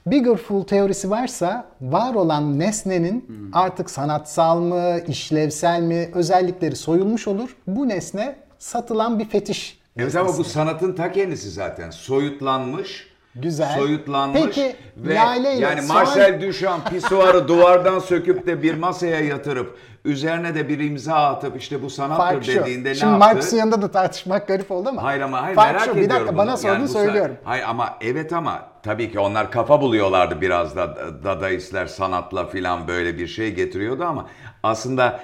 Bigger 0.07 0.37
fool 0.37 0.65
teorisi 0.65 1.11
varsa 1.11 1.65
var 1.81 2.15
olan 2.15 2.59
nesnenin 2.59 3.51
artık 3.53 3.91
sanatsal 3.91 4.61
mı, 4.61 4.99
işlevsel 5.09 5.81
mi 5.81 6.09
özellikleri 6.15 6.77
soyulmuş 6.77 7.29
olur. 7.29 7.57
Bu 7.67 7.89
nesne 7.89 8.37
satılan 8.59 9.19
bir 9.19 9.25
fetiş. 9.25 9.78
Evet 9.99 10.17
ama 10.17 10.39
bu 10.39 10.45
sanatın 10.45 10.93
ta 10.93 11.13
kendisi 11.13 11.51
zaten. 11.51 11.91
Soyutlanmış. 11.91 13.09
Güzel. 13.35 13.77
Soyutlanmış 13.79 14.41
Peki, 14.45 14.77
ve 14.97 15.15
lale 15.15 15.55
ile 15.55 15.61
yani 15.65 15.81
Marcel 15.81 16.41
Duchamp 16.43 16.91
pisuarı 16.91 17.49
duvardan 17.49 17.99
söküp 17.99 18.47
de 18.47 18.63
bir 18.63 18.75
masaya 18.75 19.21
yatırıp 19.21 19.79
üzerine 20.05 20.55
de 20.55 20.69
bir 20.69 20.79
imza 20.79 21.15
atıp 21.15 21.57
işte 21.61 21.83
bu 21.83 21.91
sanattır 21.91 22.17
Fark 22.25 22.45
şu. 22.45 22.53
dediğinde 22.55 22.95
Şimdi 22.95 23.13
ne 23.13 23.25
yaptı? 23.25 23.35
Marx'ın 23.37 23.57
yanında 23.57 23.83
da 23.83 23.91
tartışmak 23.91 24.49
garip 24.49 24.71
oldu 24.71 24.89
ama. 24.89 25.03
Hayır 25.03 25.21
ama 25.21 25.43
hayır 25.43 25.57
Fark 25.57 25.69
merak 25.73 25.85
şu. 25.85 25.91
ediyorum 25.91 26.05
Bir 26.11 26.15
dakika 26.15 26.29
bunu. 26.33 26.39
bana 26.39 26.57
sordun 26.57 26.83
bu 26.83 26.85
sa- 26.87 26.93
söylüyorum. 26.93 27.37
Hayır 27.45 27.65
ama 27.69 27.99
evet 28.01 28.33
ama 28.33 28.63
tabii 28.83 29.13
ki 29.13 29.19
onlar 29.19 29.51
kafa 29.51 29.81
buluyorlardı 29.81 30.41
biraz 30.41 30.77
da 30.77 30.97
dadaistler 31.25 31.87
sanatla 31.87 32.47
filan 32.47 32.89
böyle 32.89 33.19
bir 33.19 33.27
şey 33.27 33.55
getiriyordu 33.55 34.05
ama 34.05 34.27
aslında 34.63 35.21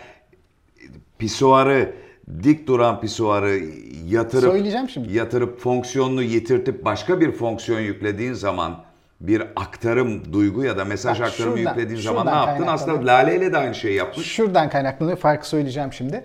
pisuarı 1.18 1.94
dik 2.42 2.66
duran 2.66 3.00
pisuarı 3.00 3.60
yatırıp 4.08 4.50
Söyleyeceğim 4.52 4.88
şimdi. 4.88 5.12
yatırıp 5.16 5.60
fonksiyonunu 5.60 6.22
yitirtip 6.22 6.84
başka 6.84 7.20
bir 7.20 7.32
fonksiyon 7.32 7.80
yüklediğin 7.80 8.32
zaman 8.32 8.84
bir 9.20 9.42
aktarım, 9.56 10.32
duygu 10.32 10.64
ya 10.64 10.76
da 10.78 10.84
mesaj 10.84 11.20
Bak, 11.20 11.28
aktarımı 11.28 11.56
şuradan- 11.58 11.70
yüklediğin 11.70 12.00
zaman 12.00 12.26
ne 12.26 12.30
yaptın? 12.30 12.66
Aslında 12.66 13.06
Lale 13.06 13.36
ile 13.36 13.52
de 13.52 13.56
aynı 13.58 13.74
şeyi 13.74 13.94
yapmış. 13.96 14.26
Şuradan 14.26 14.70
kaynaklanıyor. 14.70 15.16
Farkı 15.16 15.48
söyleyeceğim 15.48 15.92
şimdi. 15.92 16.24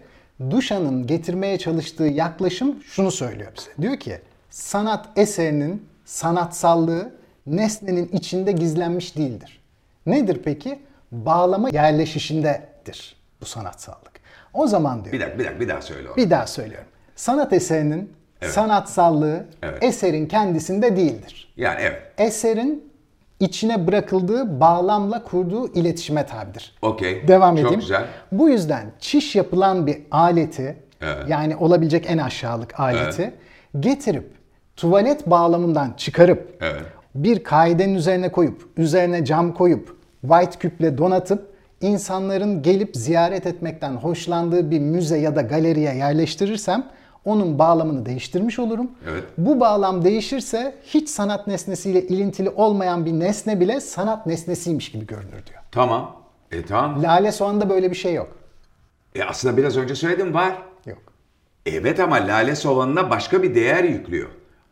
Duşan'ın 0.49 1.07
getirmeye 1.07 1.57
çalıştığı 1.57 2.03
yaklaşım 2.03 2.75
şunu 2.83 3.11
söylüyor 3.11 3.51
bize. 3.57 3.69
Diyor 3.81 3.97
ki 3.97 4.19
sanat 4.49 5.09
eserinin 5.15 5.85
sanatsallığı 6.05 7.11
nesnenin 7.47 8.07
içinde 8.07 8.51
gizlenmiş 8.51 9.17
değildir. 9.17 9.59
Nedir 10.05 10.41
peki? 10.45 10.79
Bağlama 11.11 11.69
yerleşişindedir 11.69 13.15
bu 13.41 13.45
sanatsallık. 13.45 14.08
O 14.53 14.67
zaman 14.67 15.03
diyor. 15.03 15.13
Bir 15.13 15.19
dakika, 15.19 15.39
bir 15.39 15.43
dakika, 15.45 15.59
bir 15.59 15.67
daha 15.69 15.81
söyle 15.81 16.07
onu. 16.09 16.15
Bir 16.17 16.29
daha 16.29 16.47
söylüyorum. 16.47 16.87
Sanat 17.15 17.53
eserinin 17.53 18.13
sanatsallığı 18.43 19.45
Evet. 19.63 19.83
eserin 19.83 20.25
kendisinde 20.25 20.95
değildir. 20.97 21.53
Yani 21.57 21.77
evet. 21.81 22.01
Eserin 22.17 22.89
içine 23.39 23.87
bırakıldığı 23.87 24.59
bağlamla 24.59 25.23
kurduğu 25.23 25.73
iletişime 25.73 26.25
tabidir. 26.25 26.75
Okey. 26.81 27.27
Devam 27.27 27.55
Çok 27.55 27.65
edeyim. 27.65 27.79
güzel. 27.79 28.05
Bu 28.31 28.49
yüzden 28.49 28.85
çiş 28.99 29.35
yapılan 29.35 29.87
bir 29.87 29.97
aleti 30.11 30.75
Evet. 31.01 31.23
yani 31.29 31.55
olabilecek 31.55 32.05
en 32.11 32.17
aşağılık 32.17 32.79
aleti 32.79 33.33
getirip 33.79 34.31
tuvalet 34.75 35.29
bağlamından 35.29 35.93
çıkarıp 35.97 36.57
Evet. 36.61 36.81
bir 37.15 37.43
kaidenin 37.43 37.95
üzerine 37.95 38.31
koyup 38.31 38.67
üzerine 38.77 39.25
cam 39.25 39.53
koyup 39.53 39.95
white 40.21 40.59
küple 40.59 40.97
donatıp 40.97 41.48
insanların 41.81 42.61
gelip 42.61 42.95
ziyaret 42.97 43.47
etmekten 43.47 43.91
hoşlandığı 43.95 44.71
bir 44.71 44.79
müze 44.79 45.17
ya 45.17 45.35
da 45.35 45.41
galeriye 45.41 45.95
yerleştirirsem 45.95 46.87
onun 47.25 47.59
bağlamını 47.59 48.05
değiştirmiş 48.05 48.59
olurum. 48.59 48.91
Evet. 49.11 49.23
Bu 49.37 49.59
bağlam 49.59 50.03
değişirse 50.03 50.75
hiç 50.83 51.09
sanat 51.09 51.47
nesnesiyle 51.47 52.01
ilintili 52.07 52.49
olmayan 52.49 53.05
bir 53.05 53.11
nesne 53.13 53.59
bile 53.59 53.81
sanat 53.81 54.25
nesnesiymiş 54.25 54.91
gibi 54.91 55.05
görünür 55.07 55.45
diyor. 55.45 55.61
Tamam. 55.71 56.15
E 56.51 56.65
tamam. 56.65 57.03
Lale 57.03 57.31
soğanında 57.31 57.69
böyle 57.69 57.91
bir 57.91 57.95
şey 57.95 58.13
yok. 58.13 58.27
E 59.15 59.23
aslında 59.23 59.57
biraz 59.57 59.77
önce 59.77 59.95
söyledim 59.95 60.33
var. 60.33 60.53
Yok. 60.85 60.97
Evet 61.65 61.99
ama 61.99 62.15
lale 62.15 62.55
soğanına 62.55 63.09
başka 63.09 63.43
bir 63.43 63.55
değer 63.55 63.83
yüklüyor. 63.83 64.29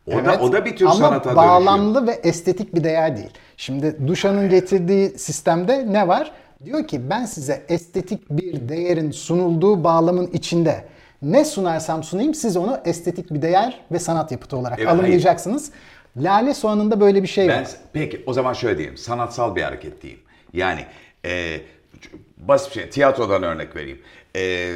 O 0.08 0.12
da 0.12 0.15
Evet, 0.15 0.41
o 0.41 0.52
da 0.52 0.65
bir 0.65 0.76
tür 0.76 0.86
ama 0.86 0.96
sanata 0.96 1.13
dönüşüyor. 1.24 1.36
bağlamlı 1.36 2.08
ve 2.08 2.12
estetik 2.12 2.76
bir 2.76 2.84
değer 2.84 3.17
değil. 3.17 3.30
Şimdi 3.58 4.08
Duşan'ın 4.08 4.50
getirdiği 4.50 5.10
sistemde 5.10 5.93
ne 5.93 6.08
var? 6.08 6.32
Diyor 6.65 6.88
ki 6.88 7.10
ben 7.10 7.26
size 7.26 7.65
estetik 7.70 8.30
bir 8.30 8.70
değerin 8.70 9.12
sunulduğu 9.12 9.84
bağlamın 9.84 10.28
içinde 10.28 10.86
ne 11.22 11.46
sunarsam 11.46 12.04
sunayım 12.04 12.34
siz 12.34 12.58
onu 12.58 12.80
estetik 12.86 13.34
bir 13.34 13.41
değer 13.41 13.80
ve 13.91 14.00
sanat 14.00 14.32
yapıtı 14.32 14.58
olarak 14.58 14.80
Evet, 14.80 14.89
alımlayacaksınız. 14.89 15.72
Lale 16.17 16.54
soğanında 16.54 17.00
böyle 17.00 17.24
bir 17.24 17.28
şey 17.28 17.48
Ben, 17.48 17.60
yok. 17.60 17.67
peki 17.93 18.24
o 18.26 18.34
zaman 18.34 18.54
şöyle 18.54 18.78
diyeyim. 18.78 18.98
Sanatsal 18.98 19.56
bir 19.56 19.62
hareket 19.62 20.02
diyeyim. 20.02 20.22
Yani 20.54 20.86
e, 21.26 21.58
basit 22.38 22.70
bir 22.70 22.82
şey. 22.82 22.89
Tiyatrodan 22.89 23.43
örnek 23.43 23.76
vereyim. 23.76 24.00
E, 24.36 24.72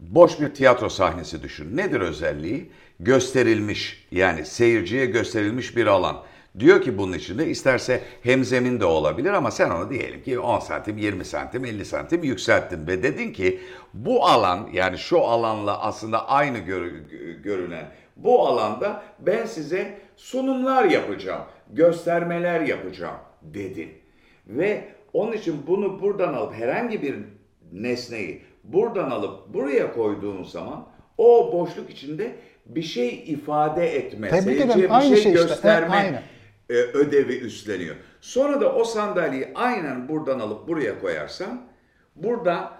boş 0.00 0.40
bir 0.40 0.54
tiyatro 0.54 0.88
sahnesi 0.88 1.42
düşün. 1.42 1.76
Nedir 1.76 2.00
özelliği? 2.00 2.70
Gösterilmiş 3.00 4.06
yani 4.12 4.46
seyirciye 4.46 5.06
gösterilmiş 5.06 5.76
bir 5.76 5.86
alan. 5.86 6.16
Diyor 6.58 6.82
ki 6.82 6.98
bunun 6.98 7.12
içinde 7.12 7.46
isterse 7.46 8.00
hemzemin 8.22 8.80
de 8.80 8.84
olabilir 8.84 9.30
ama 9.32 9.50
sen 9.50 9.70
onu 9.70 9.90
diyelim 9.90 10.22
ki 10.22 10.38
10 10.38 10.58
santim, 10.58 10.98
20 10.98 11.24
santim, 11.24 11.64
50 11.64 11.84
santim 11.84 12.22
yükselttin 12.24 12.86
ve 12.86 13.02
dedin 13.02 13.32
ki 13.32 13.60
bu 13.94 14.26
alan 14.26 14.68
yani 14.72 14.98
şu 14.98 15.20
alanla 15.20 15.82
aslında 15.82 16.28
aynı 16.28 16.58
gör- 16.58 16.92
görünen 17.42 17.86
bu 18.16 18.46
alanda 18.48 19.02
ben 19.18 19.46
size 19.46 19.98
sunumlar 20.16 20.84
yapacağım, 20.84 21.42
göstermeler 21.70 22.60
yapacağım 22.60 23.18
dedin. 23.42 23.88
Ve 24.46 24.84
onun 25.12 25.32
için 25.32 25.56
bunu 25.66 26.02
buradan 26.02 26.34
alıp 26.34 26.54
herhangi 26.54 27.02
bir 27.02 27.14
nesneyi 27.72 28.42
buradan 28.64 29.10
alıp 29.10 29.54
buraya 29.54 29.92
koyduğun 29.94 30.42
zaman 30.44 30.86
o 31.18 31.52
boşluk 31.52 31.90
içinde 31.90 32.32
bir 32.66 32.82
şey 32.82 33.08
ifade 33.26 33.96
etme, 33.96 34.28
Tebrik 34.28 34.44
seyirciye 34.44 34.84
bir 34.84 34.94
Aynı 34.98 35.08
şey 35.16 35.22
şey 35.22 35.32
işte. 35.32 35.44
gösterme 35.46 35.96
Evet, 35.96 36.04
aynen. 36.06 36.22
E, 36.70 36.74
ödevi 36.74 37.38
üstleniyor. 37.38 37.96
Sonra 38.20 38.60
da 38.60 38.74
o 38.74 38.84
sandalyeyi 38.84 39.52
aynen 39.54 40.08
buradan 40.08 40.40
alıp 40.40 40.68
buraya 40.68 41.00
koyarsam 41.00 41.62
burada 42.16 42.72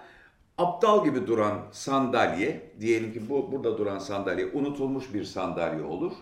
aptal 0.57 1.05
gibi 1.05 1.27
duran 1.27 1.57
sandalye 1.71 2.71
diyelim 2.79 3.13
ki 3.13 3.29
bu 3.29 3.51
burada 3.51 3.77
duran 3.77 3.99
sandalye 3.99 4.45
unutulmuş 4.53 5.13
bir 5.13 5.23
sandalye 5.23 5.83
olur. 5.83 6.13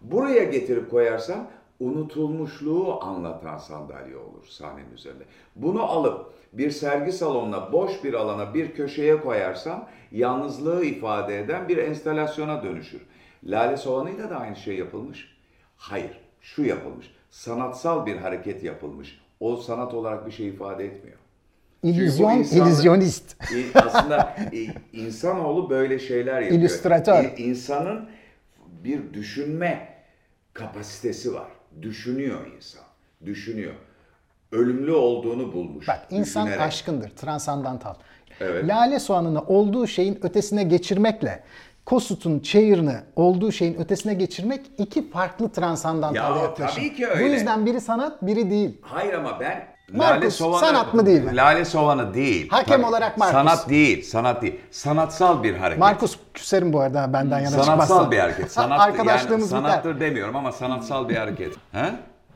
Buraya 0.00 0.44
getirip 0.44 0.90
koyarsam 0.90 1.46
unutulmuşluğu 1.80 3.04
anlatan 3.04 3.58
sandalye 3.58 4.16
olur 4.16 4.46
sahnenin 4.48 4.92
üzerinde. 4.92 5.24
Bunu 5.56 5.82
alıp 5.82 6.34
bir 6.52 6.70
sergi 6.70 7.12
salonuna, 7.12 7.72
boş 7.72 8.04
bir 8.04 8.14
alana, 8.14 8.54
bir 8.54 8.74
köşeye 8.74 9.20
koyarsam 9.20 9.88
yalnızlığı 10.12 10.84
ifade 10.84 11.40
eden 11.40 11.68
bir 11.68 11.76
enstalasyona 11.76 12.62
dönüşür. 12.62 13.00
Lale 13.44 13.76
Soğanı'yla 13.76 14.30
da 14.30 14.36
aynı 14.36 14.56
şey 14.56 14.76
yapılmış. 14.76 15.34
Hayır, 15.76 16.23
şu 16.44 16.64
yapılmış. 16.64 17.10
Sanatsal 17.30 18.06
bir 18.06 18.16
hareket 18.16 18.62
yapılmış. 18.64 19.20
O 19.40 19.56
sanat 19.56 19.94
olarak 19.94 20.26
bir 20.26 20.32
şey 20.32 20.48
ifade 20.48 20.84
etmiyor. 20.84 21.16
İllüzyon, 21.82 22.38
illüzyonist. 22.38 23.36
Aslında 23.74 24.36
i- 24.52 24.70
insanoğlu 24.92 25.70
böyle 25.70 25.98
şeyler 25.98 26.40
yapıyor. 26.40 26.60
İllüstratör. 26.60 27.24
İ- 27.24 27.42
İnsanın 27.42 28.08
bir 28.84 29.14
düşünme 29.14 29.88
kapasitesi 30.52 31.34
var. 31.34 31.48
Düşünüyor 31.82 32.46
insan. 32.56 32.82
Düşünüyor. 33.26 33.74
Ölümlü 34.52 34.92
olduğunu 34.92 35.52
bulmuş. 35.52 35.88
Bak 35.88 36.06
insan 36.10 36.46
düşünerek. 36.46 36.66
aşkındır, 36.68 37.10
transandantal. 37.10 37.94
Evet. 38.40 38.68
Lale 38.68 38.98
soğanını 39.00 39.42
olduğu 39.42 39.86
şeyin 39.86 40.18
ötesine 40.22 40.62
geçirmekle 40.64 41.42
Kossuth'un 41.86 42.40
çayırını 42.40 43.02
olduğu 43.16 43.52
şeyin 43.52 43.74
ötesine 43.80 44.14
geçirmek 44.14 44.60
iki 44.78 45.10
farklı 45.10 45.52
transandantal 45.52 46.36
Ya, 46.36 46.42
yaklaşım. 46.42 46.76
tabii 46.76 46.94
ki 46.94 47.02
Bu 47.02 47.18
öyle. 47.18 47.32
yüzden 47.34 47.66
biri 47.66 47.80
sanat, 47.80 48.22
biri 48.22 48.50
değil. 48.50 48.78
Hayır 48.82 49.12
ama 49.14 49.40
ben 49.40 49.74
Markus, 49.92 50.36
sanat 50.60 50.94
mı 50.94 51.06
değil 51.06 51.22
mi? 51.22 51.36
Lale 51.36 51.64
Soğanı 51.64 52.14
değil. 52.14 52.48
Hakem 52.50 52.84
olarak 52.84 53.18
Markus. 53.18 53.32
Sanat 53.34 53.68
değil, 53.68 54.02
sanat 54.02 54.42
değil. 54.42 54.60
Sanatsal 54.70 55.42
bir 55.42 55.54
hareket. 55.54 55.78
Markus 55.80 56.18
küserim 56.34 56.72
bu 56.72 56.80
arada 56.80 57.12
benden 57.12 57.38
yana 57.38 57.50
Sanatsal 57.50 57.70
çıkmazsa. 57.72 58.10
bir 58.10 58.18
hareket. 58.18 58.52
Sanat, 58.52 58.80
Arkadaşlığımız 58.80 59.52
yani 59.52 59.60
biter. 59.64 59.70
sanattır 59.72 60.00
demiyorum 60.00 60.36
ama 60.36 60.52
sanatsal 60.52 61.08
bir 61.08 61.16
hareket. 61.16 61.52
He? 61.72 61.86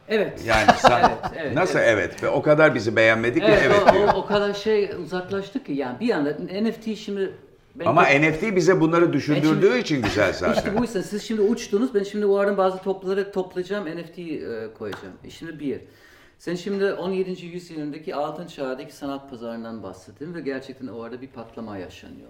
Evet. 0.08 0.40
Yani 0.46 0.66
san- 0.78 1.00
Evet, 1.00 1.18
evet, 1.36 1.54
nasıl 1.54 1.78
evet. 1.78 2.22
Ve 2.22 2.28
o 2.28 2.42
kadar 2.42 2.74
bizi 2.74 2.96
beğenmedik 2.96 3.42
ki 3.42 3.48
Evet, 3.52 3.62
evet 3.66 3.82
o, 3.90 3.92
diyor. 3.92 4.08
o, 4.14 4.18
o 4.18 4.26
kadar 4.26 4.54
şey 4.54 4.90
uzaklaştık 5.04 5.66
ki 5.66 5.72
yani 5.72 6.00
bir 6.00 6.10
anda 6.10 6.30
NFT 6.62 6.96
şimdi 6.96 7.34
ben 7.78 7.86
Ama 7.86 8.02
NFT 8.02 8.56
bize 8.56 8.80
bunları 8.80 9.12
düşündürdüğü 9.12 9.66
şimdi- 9.66 9.78
için 9.78 10.02
güzel 10.02 10.32
zaten. 10.38 10.54
İşte 10.58 10.78
bu 10.78 10.82
yüzden 10.82 11.00
siz 11.02 11.22
şimdi 11.22 11.40
uçtunuz. 11.40 11.94
Ben 11.94 12.02
şimdi 12.02 12.26
o 12.26 12.36
aradan 12.36 12.56
bazı 12.56 12.78
topları 12.82 13.32
toplayacağım. 13.32 13.86
NFT 13.86 14.18
e, 14.18 14.68
koyacağım. 14.78 15.14
E 15.24 15.30
şimdi 15.30 15.60
bir. 15.60 15.80
Sen 16.38 16.54
şimdi 16.54 16.92
17. 16.92 17.46
yüzyıldaki 17.46 18.14
altın 18.14 18.46
çağdaki 18.46 18.96
sanat 18.96 19.30
pazarından 19.30 19.82
bahsettin 19.82 20.34
ve 20.34 20.40
gerçekten 20.40 20.86
o 20.86 21.02
arada 21.02 21.20
bir 21.20 21.26
patlama 21.28 21.78
yaşanıyor. 21.78 22.28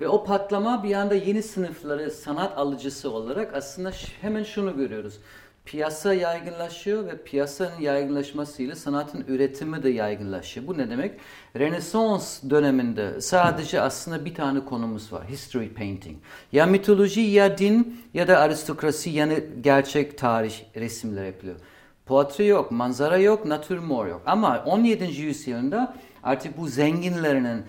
Ve 0.00 0.08
o 0.08 0.24
patlama 0.24 0.82
bir 0.84 0.94
anda 0.94 1.14
yeni 1.14 1.42
sınıfları 1.42 2.10
sanat 2.10 2.58
alıcısı 2.58 3.10
olarak 3.10 3.54
aslında 3.54 3.90
hemen 4.20 4.42
şunu 4.42 4.76
görüyoruz. 4.76 5.18
Piyasa 5.68 6.14
yaygınlaşıyor 6.14 7.06
ve 7.06 7.22
piyasanın 7.22 7.80
yaygınlaşmasıyla 7.80 8.76
sanatın 8.76 9.24
üretimi 9.28 9.82
de 9.82 9.90
yaygınlaşıyor. 9.90 10.66
Bu 10.66 10.78
ne 10.78 10.90
demek? 10.90 11.12
Rönesans 11.56 12.42
döneminde 12.50 13.20
sadece 13.20 13.80
aslında 13.80 14.24
bir 14.24 14.34
tane 14.34 14.64
konumuz 14.64 15.12
var. 15.12 15.28
History 15.28 15.68
painting. 15.68 16.16
Ya 16.52 16.66
mitoloji 16.66 17.20
ya 17.20 17.58
din 17.58 18.00
ya 18.14 18.28
da 18.28 18.38
aristokrasi 18.38 19.10
yani 19.10 19.44
gerçek 19.60 20.18
tarih 20.18 20.54
resimler 20.76 21.24
yapılıyor. 21.26 21.56
Portre 22.06 22.44
yok, 22.44 22.70
manzara 22.70 23.18
yok, 23.18 23.44
natürmor 23.46 24.06
yok. 24.06 24.22
Ama 24.26 24.64
17. 24.66 25.04
yüzyılda 25.04 25.94
artık 26.22 26.58
bu 26.58 26.68
zenginlerinin 26.68 27.62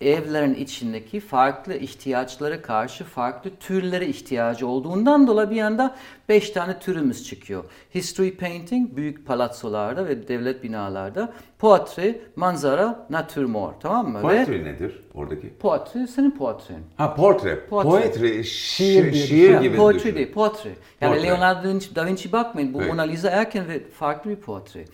evlerin 0.00 0.54
içindeki 0.54 1.20
farklı 1.20 1.74
ihtiyaçlara 1.74 2.62
karşı 2.62 3.04
farklı 3.04 3.50
türlere 3.60 4.06
ihtiyacı 4.06 4.66
olduğundan 4.66 5.26
dolayı 5.26 5.50
bir 5.50 5.60
anda 5.60 5.96
5 6.28 6.50
tane 6.50 6.78
türümüz 6.78 7.28
çıkıyor. 7.28 7.64
History 7.94 8.30
painting 8.36 8.96
büyük 8.96 9.26
palatsolarda 9.26 10.06
ve 10.08 10.28
devlet 10.28 10.62
binalarda, 10.62 11.32
portre, 11.58 12.20
manzara, 12.36 13.06
natürmor 13.10 13.72
tamam 13.80 14.08
mı? 14.12 14.18
Ve 14.18 14.22
Poetry 14.22 14.64
nedir 14.64 15.00
oradaki? 15.14 15.48
portre 15.58 16.06
senin 16.06 16.30
portren. 16.30 16.80
Ha 16.96 17.14
portre. 17.14 17.66
Portre. 17.66 17.88
Poetry 17.90 18.44
Şiir 18.44 19.12
şiir, 19.12 19.26
şiir 19.26 19.50
Ya, 19.50 19.60
gibi 19.60 19.76
Poetry 19.76 19.98
düşün. 20.04 20.16
değil, 20.16 20.32
portre. 20.32 20.70
Yani 21.00 21.14
Portre. 21.14 21.28
Leonardo 21.28 21.68
da 21.94 22.06
Vinci, 22.06 22.32
bakmayın 22.32 22.74
bu 22.74 22.78
Evet. 22.80 22.90
Mona 22.90 23.02
Lisa 23.02 23.30
erken 23.30 23.68
ve 23.68 23.80
farklı 23.90 24.30
bir 24.30 24.36
portre. 24.36 24.84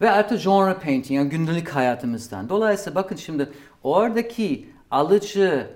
Ve 0.00 0.10
artık 0.10 0.40
genre 0.40 0.74
painting 0.74 1.10
yani 1.10 1.28
gündelik 1.28 1.68
hayatımızdan. 1.68 2.48
Dolayısıyla 2.48 2.94
bakın 2.94 3.16
şimdi 3.16 3.48
oradaki 3.82 4.68
alıcı 4.90 5.66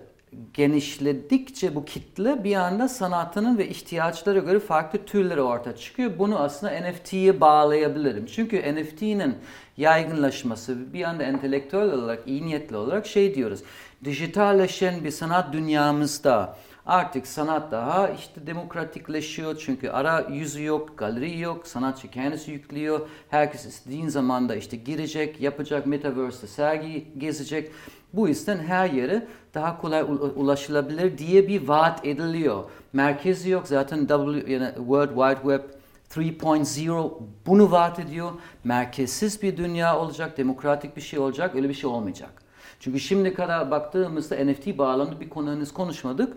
genişledikçe 0.55 1.75
bu 1.75 1.85
kitle 1.85 2.45
bir 2.45 2.55
anda 2.55 2.89
sanatının 2.89 3.59
ve 3.59 3.69
ihtiyaçlara 3.69 4.39
göre 4.39 4.61
farklı 4.61 5.05
türleri 5.05 5.41
ortaya 5.41 5.77
çıkıyor. 5.77 6.19
Bunu 6.19 6.39
aslında 6.39 6.73
NFT'ye 6.81 7.41
bağlayabilirim. 7.41 8.27
Çünkü 8.27 8.75
NFT'nin 8.75 9.37
yaygınlaşması 9.77 10.93
bir 10.93 11.05
anda 11.05 11.23
entelektüel 11.23 11.93
olarak, 11.93 12.23
iyi 12.27 12.47
niyetli 12.47 12.77
olarak 12.77 13.07
şey 13.07 13.35
diyoruz. 13.35 13.61
Dijitalleşen 14.05 15.05
bir 15.05 15.11
sanat 15.11 15.53
dünyamızda 15.53 16.57
Artık 16.87 17.27
sanat 17.27 17.73
daha 17.73 18.09
işte 18.09 18.47
demokratikleşiyor 18.47 19.57
çünkü 19.59 19.89
ara 19.89 20.27
yüzü 20.31 20.65
yok, 20.65 20.99
galeri 20.99 21.39
yok, 21.39 21.67
sanatçı 21.67 22.11
kendisi 22.11 22.51
yüklüyor. 22.51 23.09
Herkes 23.31 23.67
istediğin 23.67 24.09
zamanda 24.09 24.57
işte 24.57 24.77
girecek, 24.77 25.41
yapacak, 25.41 25.87
metaverse'de 25.87 26.47
sergi 26.47 27.07
gezecek. 27.19 27.71
Bu 28.13 28.29
yüzden 28.29 28.59
her 28.59 28.91
yere 28.91 29.27
daha 29.55 29.81
kolay 29.81 30.03
ulaşılabilir 30.37 31.19
diye 31.19 31.49
bir 31.49 31.69
vaat 31.69 32.07
ediliyor. 32.07 32.65
Merkezi 32.93 33.51
yok 33.51 33.69
zaten 33.69 34.07
w, 34.07 34.53
yani 34.53 34.75
World 34.77 35.09
Wide 35.09 35.57
Web 35.57 35.85
3.0 36.11 37.13
bunu 37.47 37.71
vaat 37.71 37.99
ediyor. 37.99 38.33
Merkezsiz 38.65 39.43
bir 39.43 39.57
dünya 39.57 39.99
olacak, 39.99 40.39
demokratik 40.39 40.97
bir 40.97 41.03
şey 41.03 41.19
olacak, 41.19 41.55
öyle 41.55 41.69
bir 41.69 41.75
şey 41.75 41.91
olmayacak. 41.91 42.43
Çünkü 42.81 43.01
şimdi 43.01 43.35
kadar 43.35 43.71
baktığımızda 43.71 44.37
NFT 44.37 44.79
bağlamında 44.79 45.21
bir 45.21 45.29
konu 45.29 45.53
henüz 45.53 45.73
konuşmadık. 45.73 46.37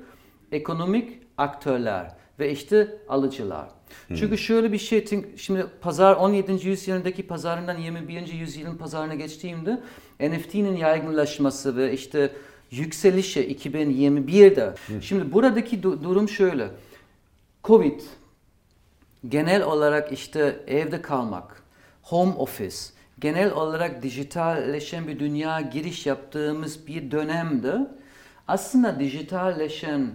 Ekonomik 0.51 1.19
aktörler 1.37 2.11
ve 2.39 2.51
işte 2.51 2.97
alıcılar. 3.09 3.67
Hmm. 4.07 4.15
Çünkü 4.15 4.37
şöyle 4.37 4.71
bir 4.71 4.77
şey, 4.77 5.05
şimdi 5.37 5.65
pazar 5.81 6.15
17. 6.15 6.67
yüzyılındaki 6.67 7.27
pazarından 7.27 7.77
21. 7.77 8.27
yüzyılın 8.33 8.77
pazarına 8.77 9.15
geçtiğimde 9.15 9.79
NFT'nin 10.19 10.77
yaygınlaşması 10.77 11.77
ve 11.77 11.93
işte 11.93 12.31
yükselişi 12.71 13.55
2021'de. 13.55 14.73
Hmm. 14.87 15.01
Şimdi 15.01 15.33
buradaki 15.33 15.79
du- 15.79 16.03
durum 16.03 16.29
şöyle. 16.29 16.67
Covid 17.63 18.01
genel 19.29 19.63
olarak 19.63 20.11
işte 20.11 20.59
evde 20.67 21.01
kalmak, 21.01 21.63
home 22.01 22.33
office, 22.33 22.77
genel 23.19 23.51
olarak 23.51 24.03
dijitalleşen 24.03 25.07
bir 25.07 25.19
dünya 25.19 25.61
giriş 25.61 26.05
yaptığımız 26.05 26.87
bir 26.87 27.11
dönemde 27.11 27.87
aslında 28.47 28.99
dijitalleşen 28.99 30.11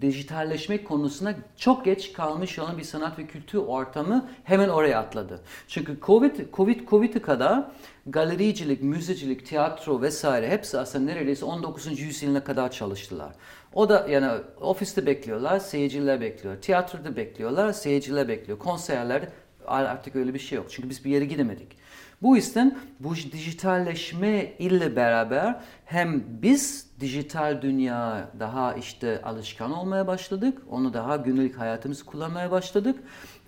dijitalleşmek 0.00 0.88
konusuna 0.88 1.34
çok 1.56 1.84
geç 1.84 2.12
kalmış 2.12 2.58
olan 2.58 2.78
bir 2.78 2.82
sanat 2.82 3.18
ve 3.18 3.26
kültür 3.26 3.58
ortamı 3.58 4.30
hemen 4.44 4.68
oraya 4.68 5.00
atladı. 5.00 5.40
Çünkü 5.68 5.98
Covid, 6.02 6.52
Covid, 6.52 6.88
Covid'e 6.88 7.22
kadar 7.22 7.64
galericilik, 8.06 8.82
müzecilik, 8.82 9.46
tiyatro 9.46 10.02
vesaire 10.02 10.50
hepsi 10.50 10.78
aslında 10.78 11.04
neredeyse 11.04 11.44
19. 11.44 12.00
yüzyılına 12.00 12.44
kadar 12.44 12.70
çalıştılar. 12.70 13.32
O 13.74 13.88
da 13.88 14.06
yani 14.10 14.42
ofiste 14.60 15.06
bekliyorlar, 15.06 15.58
seyirciler 15.58 16.20
bekliyor. 16.20 16.56
Tiyatroda 16.60 17.16
bekliyorlar, 17.16 17.72
seyirciler 17.72 18.28
bekliyor. 18.28 18.58
Konserlerde 18.58 19.28
artık 19.66 20.16
öyle 20.16 20.34
bir 20.34 20.38
şey 20.38 20.56
yok. 20.56 20.66
Çünkü 20.70 20.90
biz 20.90 21.04
bir 21.04 21.10
yere 21.10 21.24
gidemedik. 21.24 21.85
Bu 22.22 22.36
yüzden 22.36 22.78
bu 23.00 23.14
dijitalleşme 23.14 24.52
ile 24.58 24.96
beraber 24.96 25.60
hem 25.84 26.24
biz 26.42 26.86
dijital 27.00 27.62
dünya 27.62 28.30
daha 28.40 28.74
işte 28.74 29.22
alışkan 29.22 29.72
olmaya 29.72 30.06
başladık. 30.06 30.62
Onu 30.70 30.94
daha 30.94 31.16
günlük 31.16 31.58
hayatımız 31.58 32.02
kullanmaya 32.02 32.50
başladık. 32.50 32.98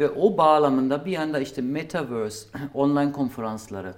Ve 0.01 0.11
o 0.11 0.37
bağlamında 0.37 1.05
bir 1.05 1.11
yanda 1.11 1.41
işte 1.41 1.63
metaverse, 1.63 2.49
online 2.75 3.13
konferansları, 3.13 3.95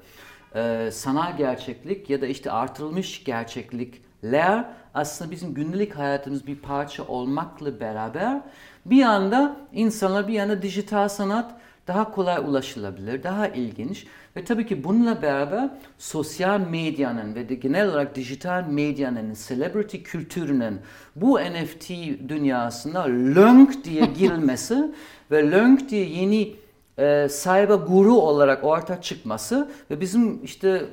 e, 0.54 0.90
sanal 0.92 1.36
gerçeklik 1.36 2.10
ya 2.10 2.20
da 2.20 2.26
işte 2.26 2.50
artırılmış 2.50 3.24
gerçeklikler 3.24 4.64
aslında 4.94 5.30
bizim 5.30 5.54
günlük 5.54 5.98
hayatımız 5.98 6.46
bir 6.46 6.56
parça 6.56 7.06
olmakla 7.06 7.80
beraber 7.80 8.42
bir 8.86 8.96
yanda 8.96 9.56
insanlar 9.72 10.28
bir 10.28 10.32
yanda 10.32 10.62
dijital 10.62 11.08
sanat 11.08 11.54
daha 11.90 12.10
kolay 12.10 12.38
ulaşılabilir, 12.38 13.22
daha 13.22 13.48
ilginç 13.48 14.06
ve 14.36 14.44
tabii 14.44 14.66
ki 14.66 14.84
bununla 14.84 15.22
beraber 15.22 15.70
sosyal 15.98 16.60
medyanın 16.60 17.34
ve 17.34 17.48
de 17.48 17.54
genel 17.54 17.88
olarak 17.88 18.14
dijital 18.14 18.64
medyanın, 18.68 19.36
celebrity 19.48 19.96
kültürünün 19.96 20.80
bu 21.16 21.40
NFT 21.40 21.90
dünyasına 22.28 23.04
lönk 23.04 23.84
diye 23.84 24.06
girmesi 24.18 24.92
ve 25.30 25.50
lönk 25.50 25.88
diye 25.90 26.04
yeni 26.04 26.54
e, 26.98 27.28
sahibi 27.28 27.74
guru 27.74 28.14
olarak 28.14 28.64
ortaya 28.64 29.00
çıkması 29.00 29.70
ve 29.90 30.00
bizim 30.00 30.44
işte 30.44 30.84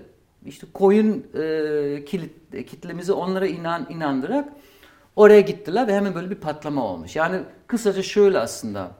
işte 0.45 0.67
koyun 0.73 1.25
e, 1.33 2.05
kilit, 2.05 2.67
kitlemizi 2.67 3.13
onlara 3.13 3.47
inan, 3.47 3.88
inandırarak 3.89 4.49
oraya 5.15 5.41
gittiler 5.41 5.88
ve 5.88 5.95
hemen 5.95 6.15
böyle 6.15 6.29
bir 6.29 6.36
patlama 6.36 6.86
olmuş. 6.86 7.15
Yani 7.15 7.39
kısaca 7.67 8.03
şöyle 8.03 8.39
aslında 8.39 8.91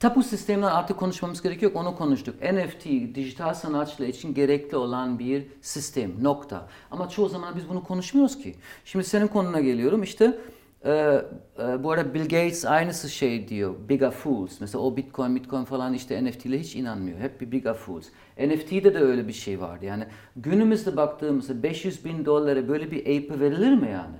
Tapu 0.00 0.22
sisteminden 0.22 0.66
artık 0.66 0.96
konuşmamız 0.96 1.42
gerekiyor. 1.42 1.72
Onu 1.74 1.96
konuştuk. 1.96 2.34
NFT, 2.42 2.84
dijital 3.14 3.54
sanatçılar 3.54 4.08
için 4.08 4.34
gerekli 4.34 4.76
olan 4.76 5.18
bir 5.18 5.46
sistem. 5.60 6.24
Nokta. 6.24 6.68
Ama 6.90 7.08
çoğu 7.08 7.28
zaman 7.28 7.56
biz 7.56 7.68
bunu 7.68 7.84
konuşmuyoruz 7.84 8.38
ki. 8.38 8.54
Şimdi 8.84 9.04
senin 9.04 9.26
konuna 9.26 9.60
geliyorum. 9.60 10.02
İşte 10.02 10.38
e, 10.84 10.90
e, 10.90 11.84
bu 11.84 11.90
arada 11.90 12.14
Bill 12.14 12.22
Gates 12.22 12.64
aynısı 12.64 13.10
şey 13.10 13.48
diyor. 13.48 13.74
Bigger 13.88 14.10
Fools. 14.10 14.60
Mesela 14.60 14.82
o 14.82 14.96
Bitcoin, 14.96 15.36
Bitcoin 15.36 15.64
falan 15.64 15.94
işte 15.94 16.24
NFT 16.24 16.46
ile 16.46 16.60
hiç 16.60 16.76
inanmıyor. 16.76 17.18
Hep 17.18 17.40
bir 17.40 17.52
Bigger 17.52 17.74
Fools. 17.74 18.06
NFT'de 18.38 18.94
de 18.94 18.98
öyle 18.98 19.28
bir 19.28 19.32
şey 19.32 19.60
vardı. 19.60 19.84
Yani 19.84 20.04
günümüzde 20.36 20.96
baktığımızda 20.96 21.62
500 21.62 22.04
bin 22.04 22.24
dolara 22.24 22.68
böyle 22.68 22.90
bir 22.90 23.00
ape 23.00 23.40
verilir 23.40 23.72
mi 23.74 23.90
yani? 23.92 24.16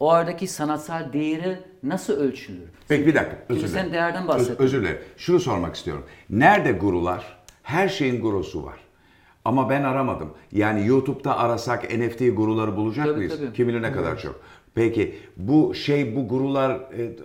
O 0.00 0.10
aradaki 0.10 0.46
sanatsal 0.46 1.12
değeri 1.12 1.58
nasıl 1.82 2.12
ölçülür? 2.12 2.68
Peki 2.88 3.06
bir 3.06 3.14
dakika. 3.14 3.38
Özür 3.48 3.60
dilerim. 3.60 3.74
Sen 3.74 3.92
değerden 3.92 4.28
bahsettin. 4.28 4.52
Öz, 4.54 4.60
özür 4.60 4.82
dilerim. 4.82 4.98
Şunu 5.16 5.40
sormak 5.40 5.76
istiyorum. 5.76 6.04
Nerede 6.30 6.72
gurular? 6.72 7.44
Her 7.62 7.88
şeyin 7.88 8.20
gurusu 8.20 8.64
var. 8.64 8.78
Ama 9.44 9.70
ben 9.70 9.82
aramadım. 9.82 10.34
Yani 10.52 10.86
YouTube'da 10.86 11.38
arasak 11.38 11.98
NFT 11.98 12.20
guruları 12.36 12.76
bulacak 12.76 13.06
tabii, 13.06 13.16
mıyız? 13.16 13.38
Tabii. 13.38 13.52
Kim 13.52 13.68
bilir 13.68 13.82
ne 13.82 13.92
kadar 13.92 14.18
çok. 14.18 14.40
Peki 14.74 15.18
bu 15.36 15.74
şey 15.74 16.16
bu 16.16 16.28
gurular 16.28 16.70
e, 16.70 17.16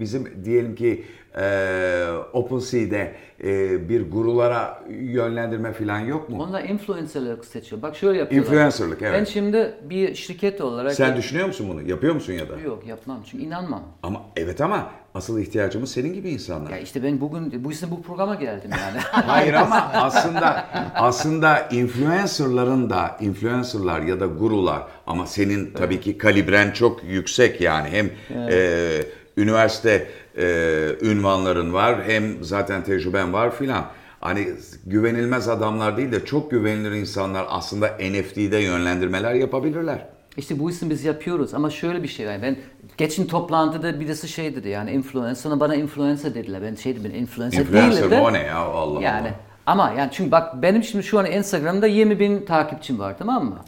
bizim 0.00 0.44
diyelim 0.44 0.74
ki 0.74 1.04
e, 1.38 2.06
OpenSea'de 2.32 3.14
e, 3.44 3.88
bir 3.88 4.10
gurulara 4.10 4.82
yönlendirme 4.88 5.72
falan 5.72 5.98
yok 5.98 6.28
mu? 6.28 6.42
Onlar 6.42 6.64
influencerlık 6.64 7.44
seçiyor. 7.44 7.82
Bak 7.82 7.96
şöyle 7.96 8.18
yapıyorlar. 8.18 8.50
Influencerlık 8.50 9.02
evet. 9.02 9.14
Ben 9.18 9.24
şimdi 9.24 9.74
bir 9.82 10.14
şirket 10.14 10.60
olarak... 10.60 10.94
Sen 10.94 11.16
düşünüyor 11.16 11.46
musun 11.46 11.66
bunu? 11.70 11.88
Yapıyor 11.88 12.14
musun 12.14 12.32
ya 12.32 12.48
da? 12.48 12.58
Yok 12.58 12.86
yapmam 12.86 13.22
çünkü 13.30 13.44
inanmam. 13.44 13.82
Ama 14.02 14.22
evet 14.36 14.60
ama 14.60 14.90
asıl 15.14 15.38
ihtiyacımız 15.38 15.90
senin 15.90 16.12
gibi 16.12 16.30
insanlar. 16.30 16.70
Ya 16.70 16.78
işte 16.78 17.02
ben 17.02 17.20
bugün 17.20 17.64
bu 17.64 17.70
yüzden 17.70 17.90
bu 17.90 18.02
programa 18.02 18.34
geldim 18.34 18.70
yani. 18.70 18.98
Hayır 19.10 19.54
ama 19.54 19.90
aslında 19.94 20.66
aslında 20.94 21.68
influencerların 21.70 22.90
da 22.90 23.16
influencerlar 23.20 24.00
ya 24.00 24.20
da 24.20 24.26
gurular 24.26 24.82
ama 25.06 25.26
senin 25.26 25.72
tabii 25.74 26.00
ki 26.00 26.18
kalibren 26.18 26.70
çok 26.70 27.04
yüksek 27.04 27.60
yani 27.60 27.88
hem 27.88 28.10
evet. 28.34 28.52
e, 28.52 29.19
üniversite 29.36 30.08
e, 30.36 30.96
ünvanların 31.02 31.72
var 31.72 32.04
hem 32.06 32.44
zaten 32.44 32.84
tecrüben 32.84 33.32
var 33.32 33.54
filan. 33.54 33.84
Hani 34.20 34.48
güvenilmez 34.86 35.48
adamlar 35.48 35.96
değil 35.96 36.12
de 36.12 36.24
çok 36.24 36.50
güvenilir 36.50 36.90
insanlar 36.92 37.46
aslında 37.48 37.86
NFT'de 37.86 38.56
yönlendirmeler 38.56 39.34
yapabilirler. 39.34 40.06
İşte 40.36 40.58
bu 40.58 40.70
işi 40.70 40.90
biz 40.90 41.04
yapıyoruz 41.04 41.54
ama 41.54 41.70
şöyle 41.70 42.02
bir 42.02 42.08
şey 42.08 42.26
var. 42.26 42.42
Ben 42.42 42.56
geçen 42.96 43.26
toplantıda 43.26 44.00
birisi 44.00 44.28
şey 44.28 44.56
dedi 44.56 44.68
yani 44.68 44.90
influencer. 44.90 45.34
Sonra 45.34 45.60
bana 45.60 45.74
influencer 45.74 46.34
dediler. 46.34 46.62
Ben 46.62 46.74
şey 46.74 46.96
dedim 46.96 47.14
influencer, 47.14 47.60
influencer 47.60 48.10
değilim 48.10 48.32
ne 48.32 48.42
ya 48.42 48.56
Allah 48.58 49.02
yani, 49.02 49.28
Allah. 49.28 49.34
Ama 49.66 49.94
yani 49.98 50.10
çünkü 50.12 50.30
bak 50.30 50.62
benim 50.62 50.82
şimdi 50.84 51.04
şu 51.04 51.18
an 51.18 51.26
Instagram'da 51.26 51.86
20 51.86 52.20
bin 52.20 52.44
takipçim 52.44 52.98
var 52.98 53.18
tamam 53.18 53.44
mı? 53.44 53.58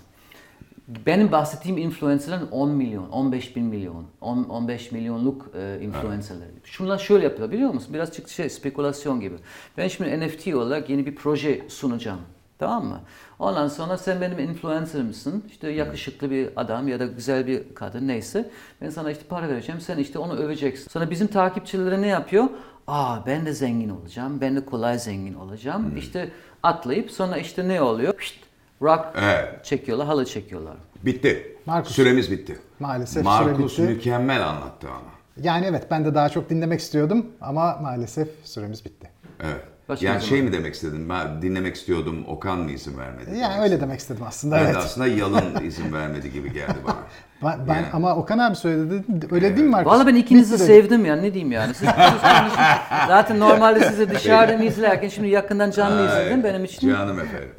Benim 1.07 1.33
bahsettiğim 1.33 1.79
influencerların 1.79 2.49
10 2.51 2.71
milyon, 2.71 3.09
15 3.09 3.57
bin 3.57 3.65
milyon, 3.65 4.07
10, 4.21 4.45
15 4.45 4.93
milyonluk 4.93 5.51
e, 5.55 5.79
influencerlar. 5.83 6.47
Evet. 6.53 6.65
Şunlar 6.65 6.99
şöyle 6.99 7.25
yapıyor 7.25 7.51
biliyor 7.51 7.71
musun? 7.71 7.95
Biraz 7.95 8.13
çıktı 8.13 8.33
şey 8.33 8.49
spekülasyon 8.49 9.21
gibi. 9.21 9.35
Ben 9.79 9.89
şimdi 9.89 10.27
NFT 10.27 10.55
olarak 10.55 10.91
yeni 10.91 11.07
bir 11.07 11.15
proje 11.15 11.69
sunacağım. 11.69 12.21
Tamam 12.59 12.85
mı? 12.85 13.01
Ondan 13.39 13.69
sonra 13.69 13.97
sen 13.97 14.21
benim 14.21 14.39
influencer'ımsın. 14.39 15.45
İşte 15.49 15.71
yakışıklı 15.71 16.31
bir 16.31 16.49
adam 16.57 16.89
ya 16.89 17.01
da 17.01 17.07
güzel 17.07 17.47
bir 17.47 17.75
kadın 17.75 18.09
neyse. 18.09 18.51
Ben 18.81 18.91
sana 18.91 19.11
işte 19.11 19.25
para 19.29 19.49
vereceğim. 19.49 19.81
Sen 19.81 19.99
işte 19.99 20.19
onu 20.19 20.33
öveceksin. 20.33 20.91
Sonra 20.91 21.11
bizim 21.11 21.27
takipçilere 21.27 22.03
ne 22.03 22.07
yapıyor? 22.07 22.49
Aa 22.87 23.27
ben 23.27 23.47
de 23.47 23.53
zengin 23.53 23.89
olacağım. 23.89 24.41
Ben 24.41 24.57
de 24.57 24.65
kolay 24.65 24.99
zengin 24.99 25.35
olacağım. 25.35 25.91
Hmm. 25.91 25.97
İşte 25.97 26.31
atlayıp 26.63 27.11
sonra 27.11 27.37
işte 27.37 27.69
ne 27.69 27.83
oluyor? 27.83 28.15
Şşt, 28.21 28.42
rock 28.83 29.05
evet. 29.17 29.65
çekiyorlar, 29.65 30.07
halı 30.07 30.25
çekiyorlar. 30.25 30.75
Bitti. 31.03 31.57
Markus. 31.67 31.95
Süremiz 31.95 32.31
bitti. 32.31 32.59
Maalesef 32.81 33.25
Markus 33.25 33.73
süre 33.73 33.87
bitti. 33.87 33.95
mükemmel 33.97 34.49
anlattı 34.49 34.89
ama. 34.89 35.13
Yani 35.37 35.67
evet 35.67 35.87
ben 35.91 36.05
de 36.05 36.15
daha 36.15 36.29
çok 36.29 36.51
dinlemek 36.51 36.81
istiyordum 36.81 37.27
ama 37.41 37.79
maalesef 37.83 38.29
süremiz 38.45 38.85
bitti. 38.85 39.11
Evet. 39.41 39.61
Başka 39.89 40.07
yani 40.07 40.23
şey 40.23 40.43
mi 40.43 40.53
demek 40.53 40.75
istedin? 40.75 41.09
Ben 41.09 41.43
dinlemek 41.43 41.77
istiyordum, 41.77 42.25
Okan 42.29 42.59
mı 42.59 42.71
izin 42.71 42.99
vermedi? 42.99 43.39
Yani 43.39 43.55
öyle 43.55 43.65
istedim. 43.65 43.81
demek 43.81 44.01
istedim 44.01 44.23
aslında. 44.29 44.57
Ben 44.57 44.65
evet. 44.65 44.75
de 44.75 44.79
aslında 44.79 45.07
Yalın 45.07 45.65
izin 45.65 45.93
vermedi 45.93 46.33
gibi 46.33 46.53
geldi 46.53 46.75
bana. 46.87 46.97
Ben, 47.43 47.69
ben 47.69 47.75
yani. 47.75 47.87
ama 47.93 48.17
Okan 48.17 48.39
abi 48.39 48.57
söyledi. 48.57 49.05
Öyle 49.31 49.47
evet. 49.47 49.57
değil 49.57 49.67
mi 49.67 49.71
Markus? 49.71 49.93
Valla 49.93 50.07
ben 50.07 50.15
ikinizi 50.15 50.55
Bitti 50.55 50.65
sevdim 50.65 51.05
ya. 51.05 51.17
Ne 51.17 51.35
diyeyim 51.35 51.53
yani. 51.53 51.75
Siz, 51.75 51.89
siz 51.89 51.89
Zaten 53.07 53.41
normalde 53.41 53.89
sizi 53.89 54.11
dışarıdan 54.11 54.63
izlerken 54.63 55.09
şimdi 55.09 55.29
yakından 55.29 55.71
canlı 55.71 56.07
izledim. 56.07 56.45
Benim 56.45 56.65
için. 56.65 56.91
Canım 56.91 57.21
efendim. 57.21 57.51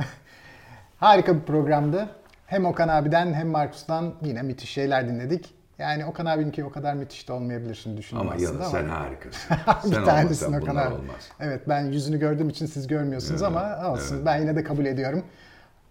Harika 1.04 1.36
bir 1.36 1.42
programdı. 1.42 2.10
Hem 2.46 2.66
Okan 2.66 2.88
abiden 2.88 3.34
hem 3.34 3.48
Markus'tan 3.48 4.14
yine 4.22 4.42
müthiş 4.42 4.70
şeyler 4.70 5.08
dinledik. 5.08 5.54
Yani 5.78 6.06
Okan 6.06 6.26
abinki 6.26 6.64
o 6.66 6.72
kadar 6.72 6.94
müthiş 6.94 7.28
de 7.28 7.34
olmayabilir 7.34 7.76
şimdi 7.76 7.98
düşündüm 7.98 8.22
Ama 8.22 8.34
aslında 8.36 8.66
ama. 8.66 8.72
sen 8.72 8.90
harikasın. 8.90 9.58
bir 9.86 9.96
sen 9.96 10.06
tanesin 10.06 10.46
olmasan 10.46 10.64
Okan 10.64 10.76
abi. 10.76 10.94
olmaz. 10.94 11.30
Evet 11.40 11.62
ben 11.70 11.82
yüzünü 11.86 12.20
gördüğüm 12.20 12.50
için 12.50 12.66
siz 12.66 12.88
görmüyorsunuz 12.88 13.42
ama 13.44 13.92
olsun. 13.92 14.26
Ben 14.26 14.38
yine 14.42 14.56
de 14.56 14.64
kabul 14.64 14.86
ediyorum. 14.86 15.24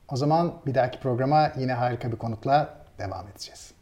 O 0.09 0.17
zaman 0.17 0.53
bir 0.67 0.75
dahaki 0.75 1.01
programa 1.01 1.53
yine 1.57 1.73
harika 1.73 2.13
bir 2.13 2.17
konukla 2.17 2.75
devam 2.99 3.29
edeceğiz. 3.29 3.73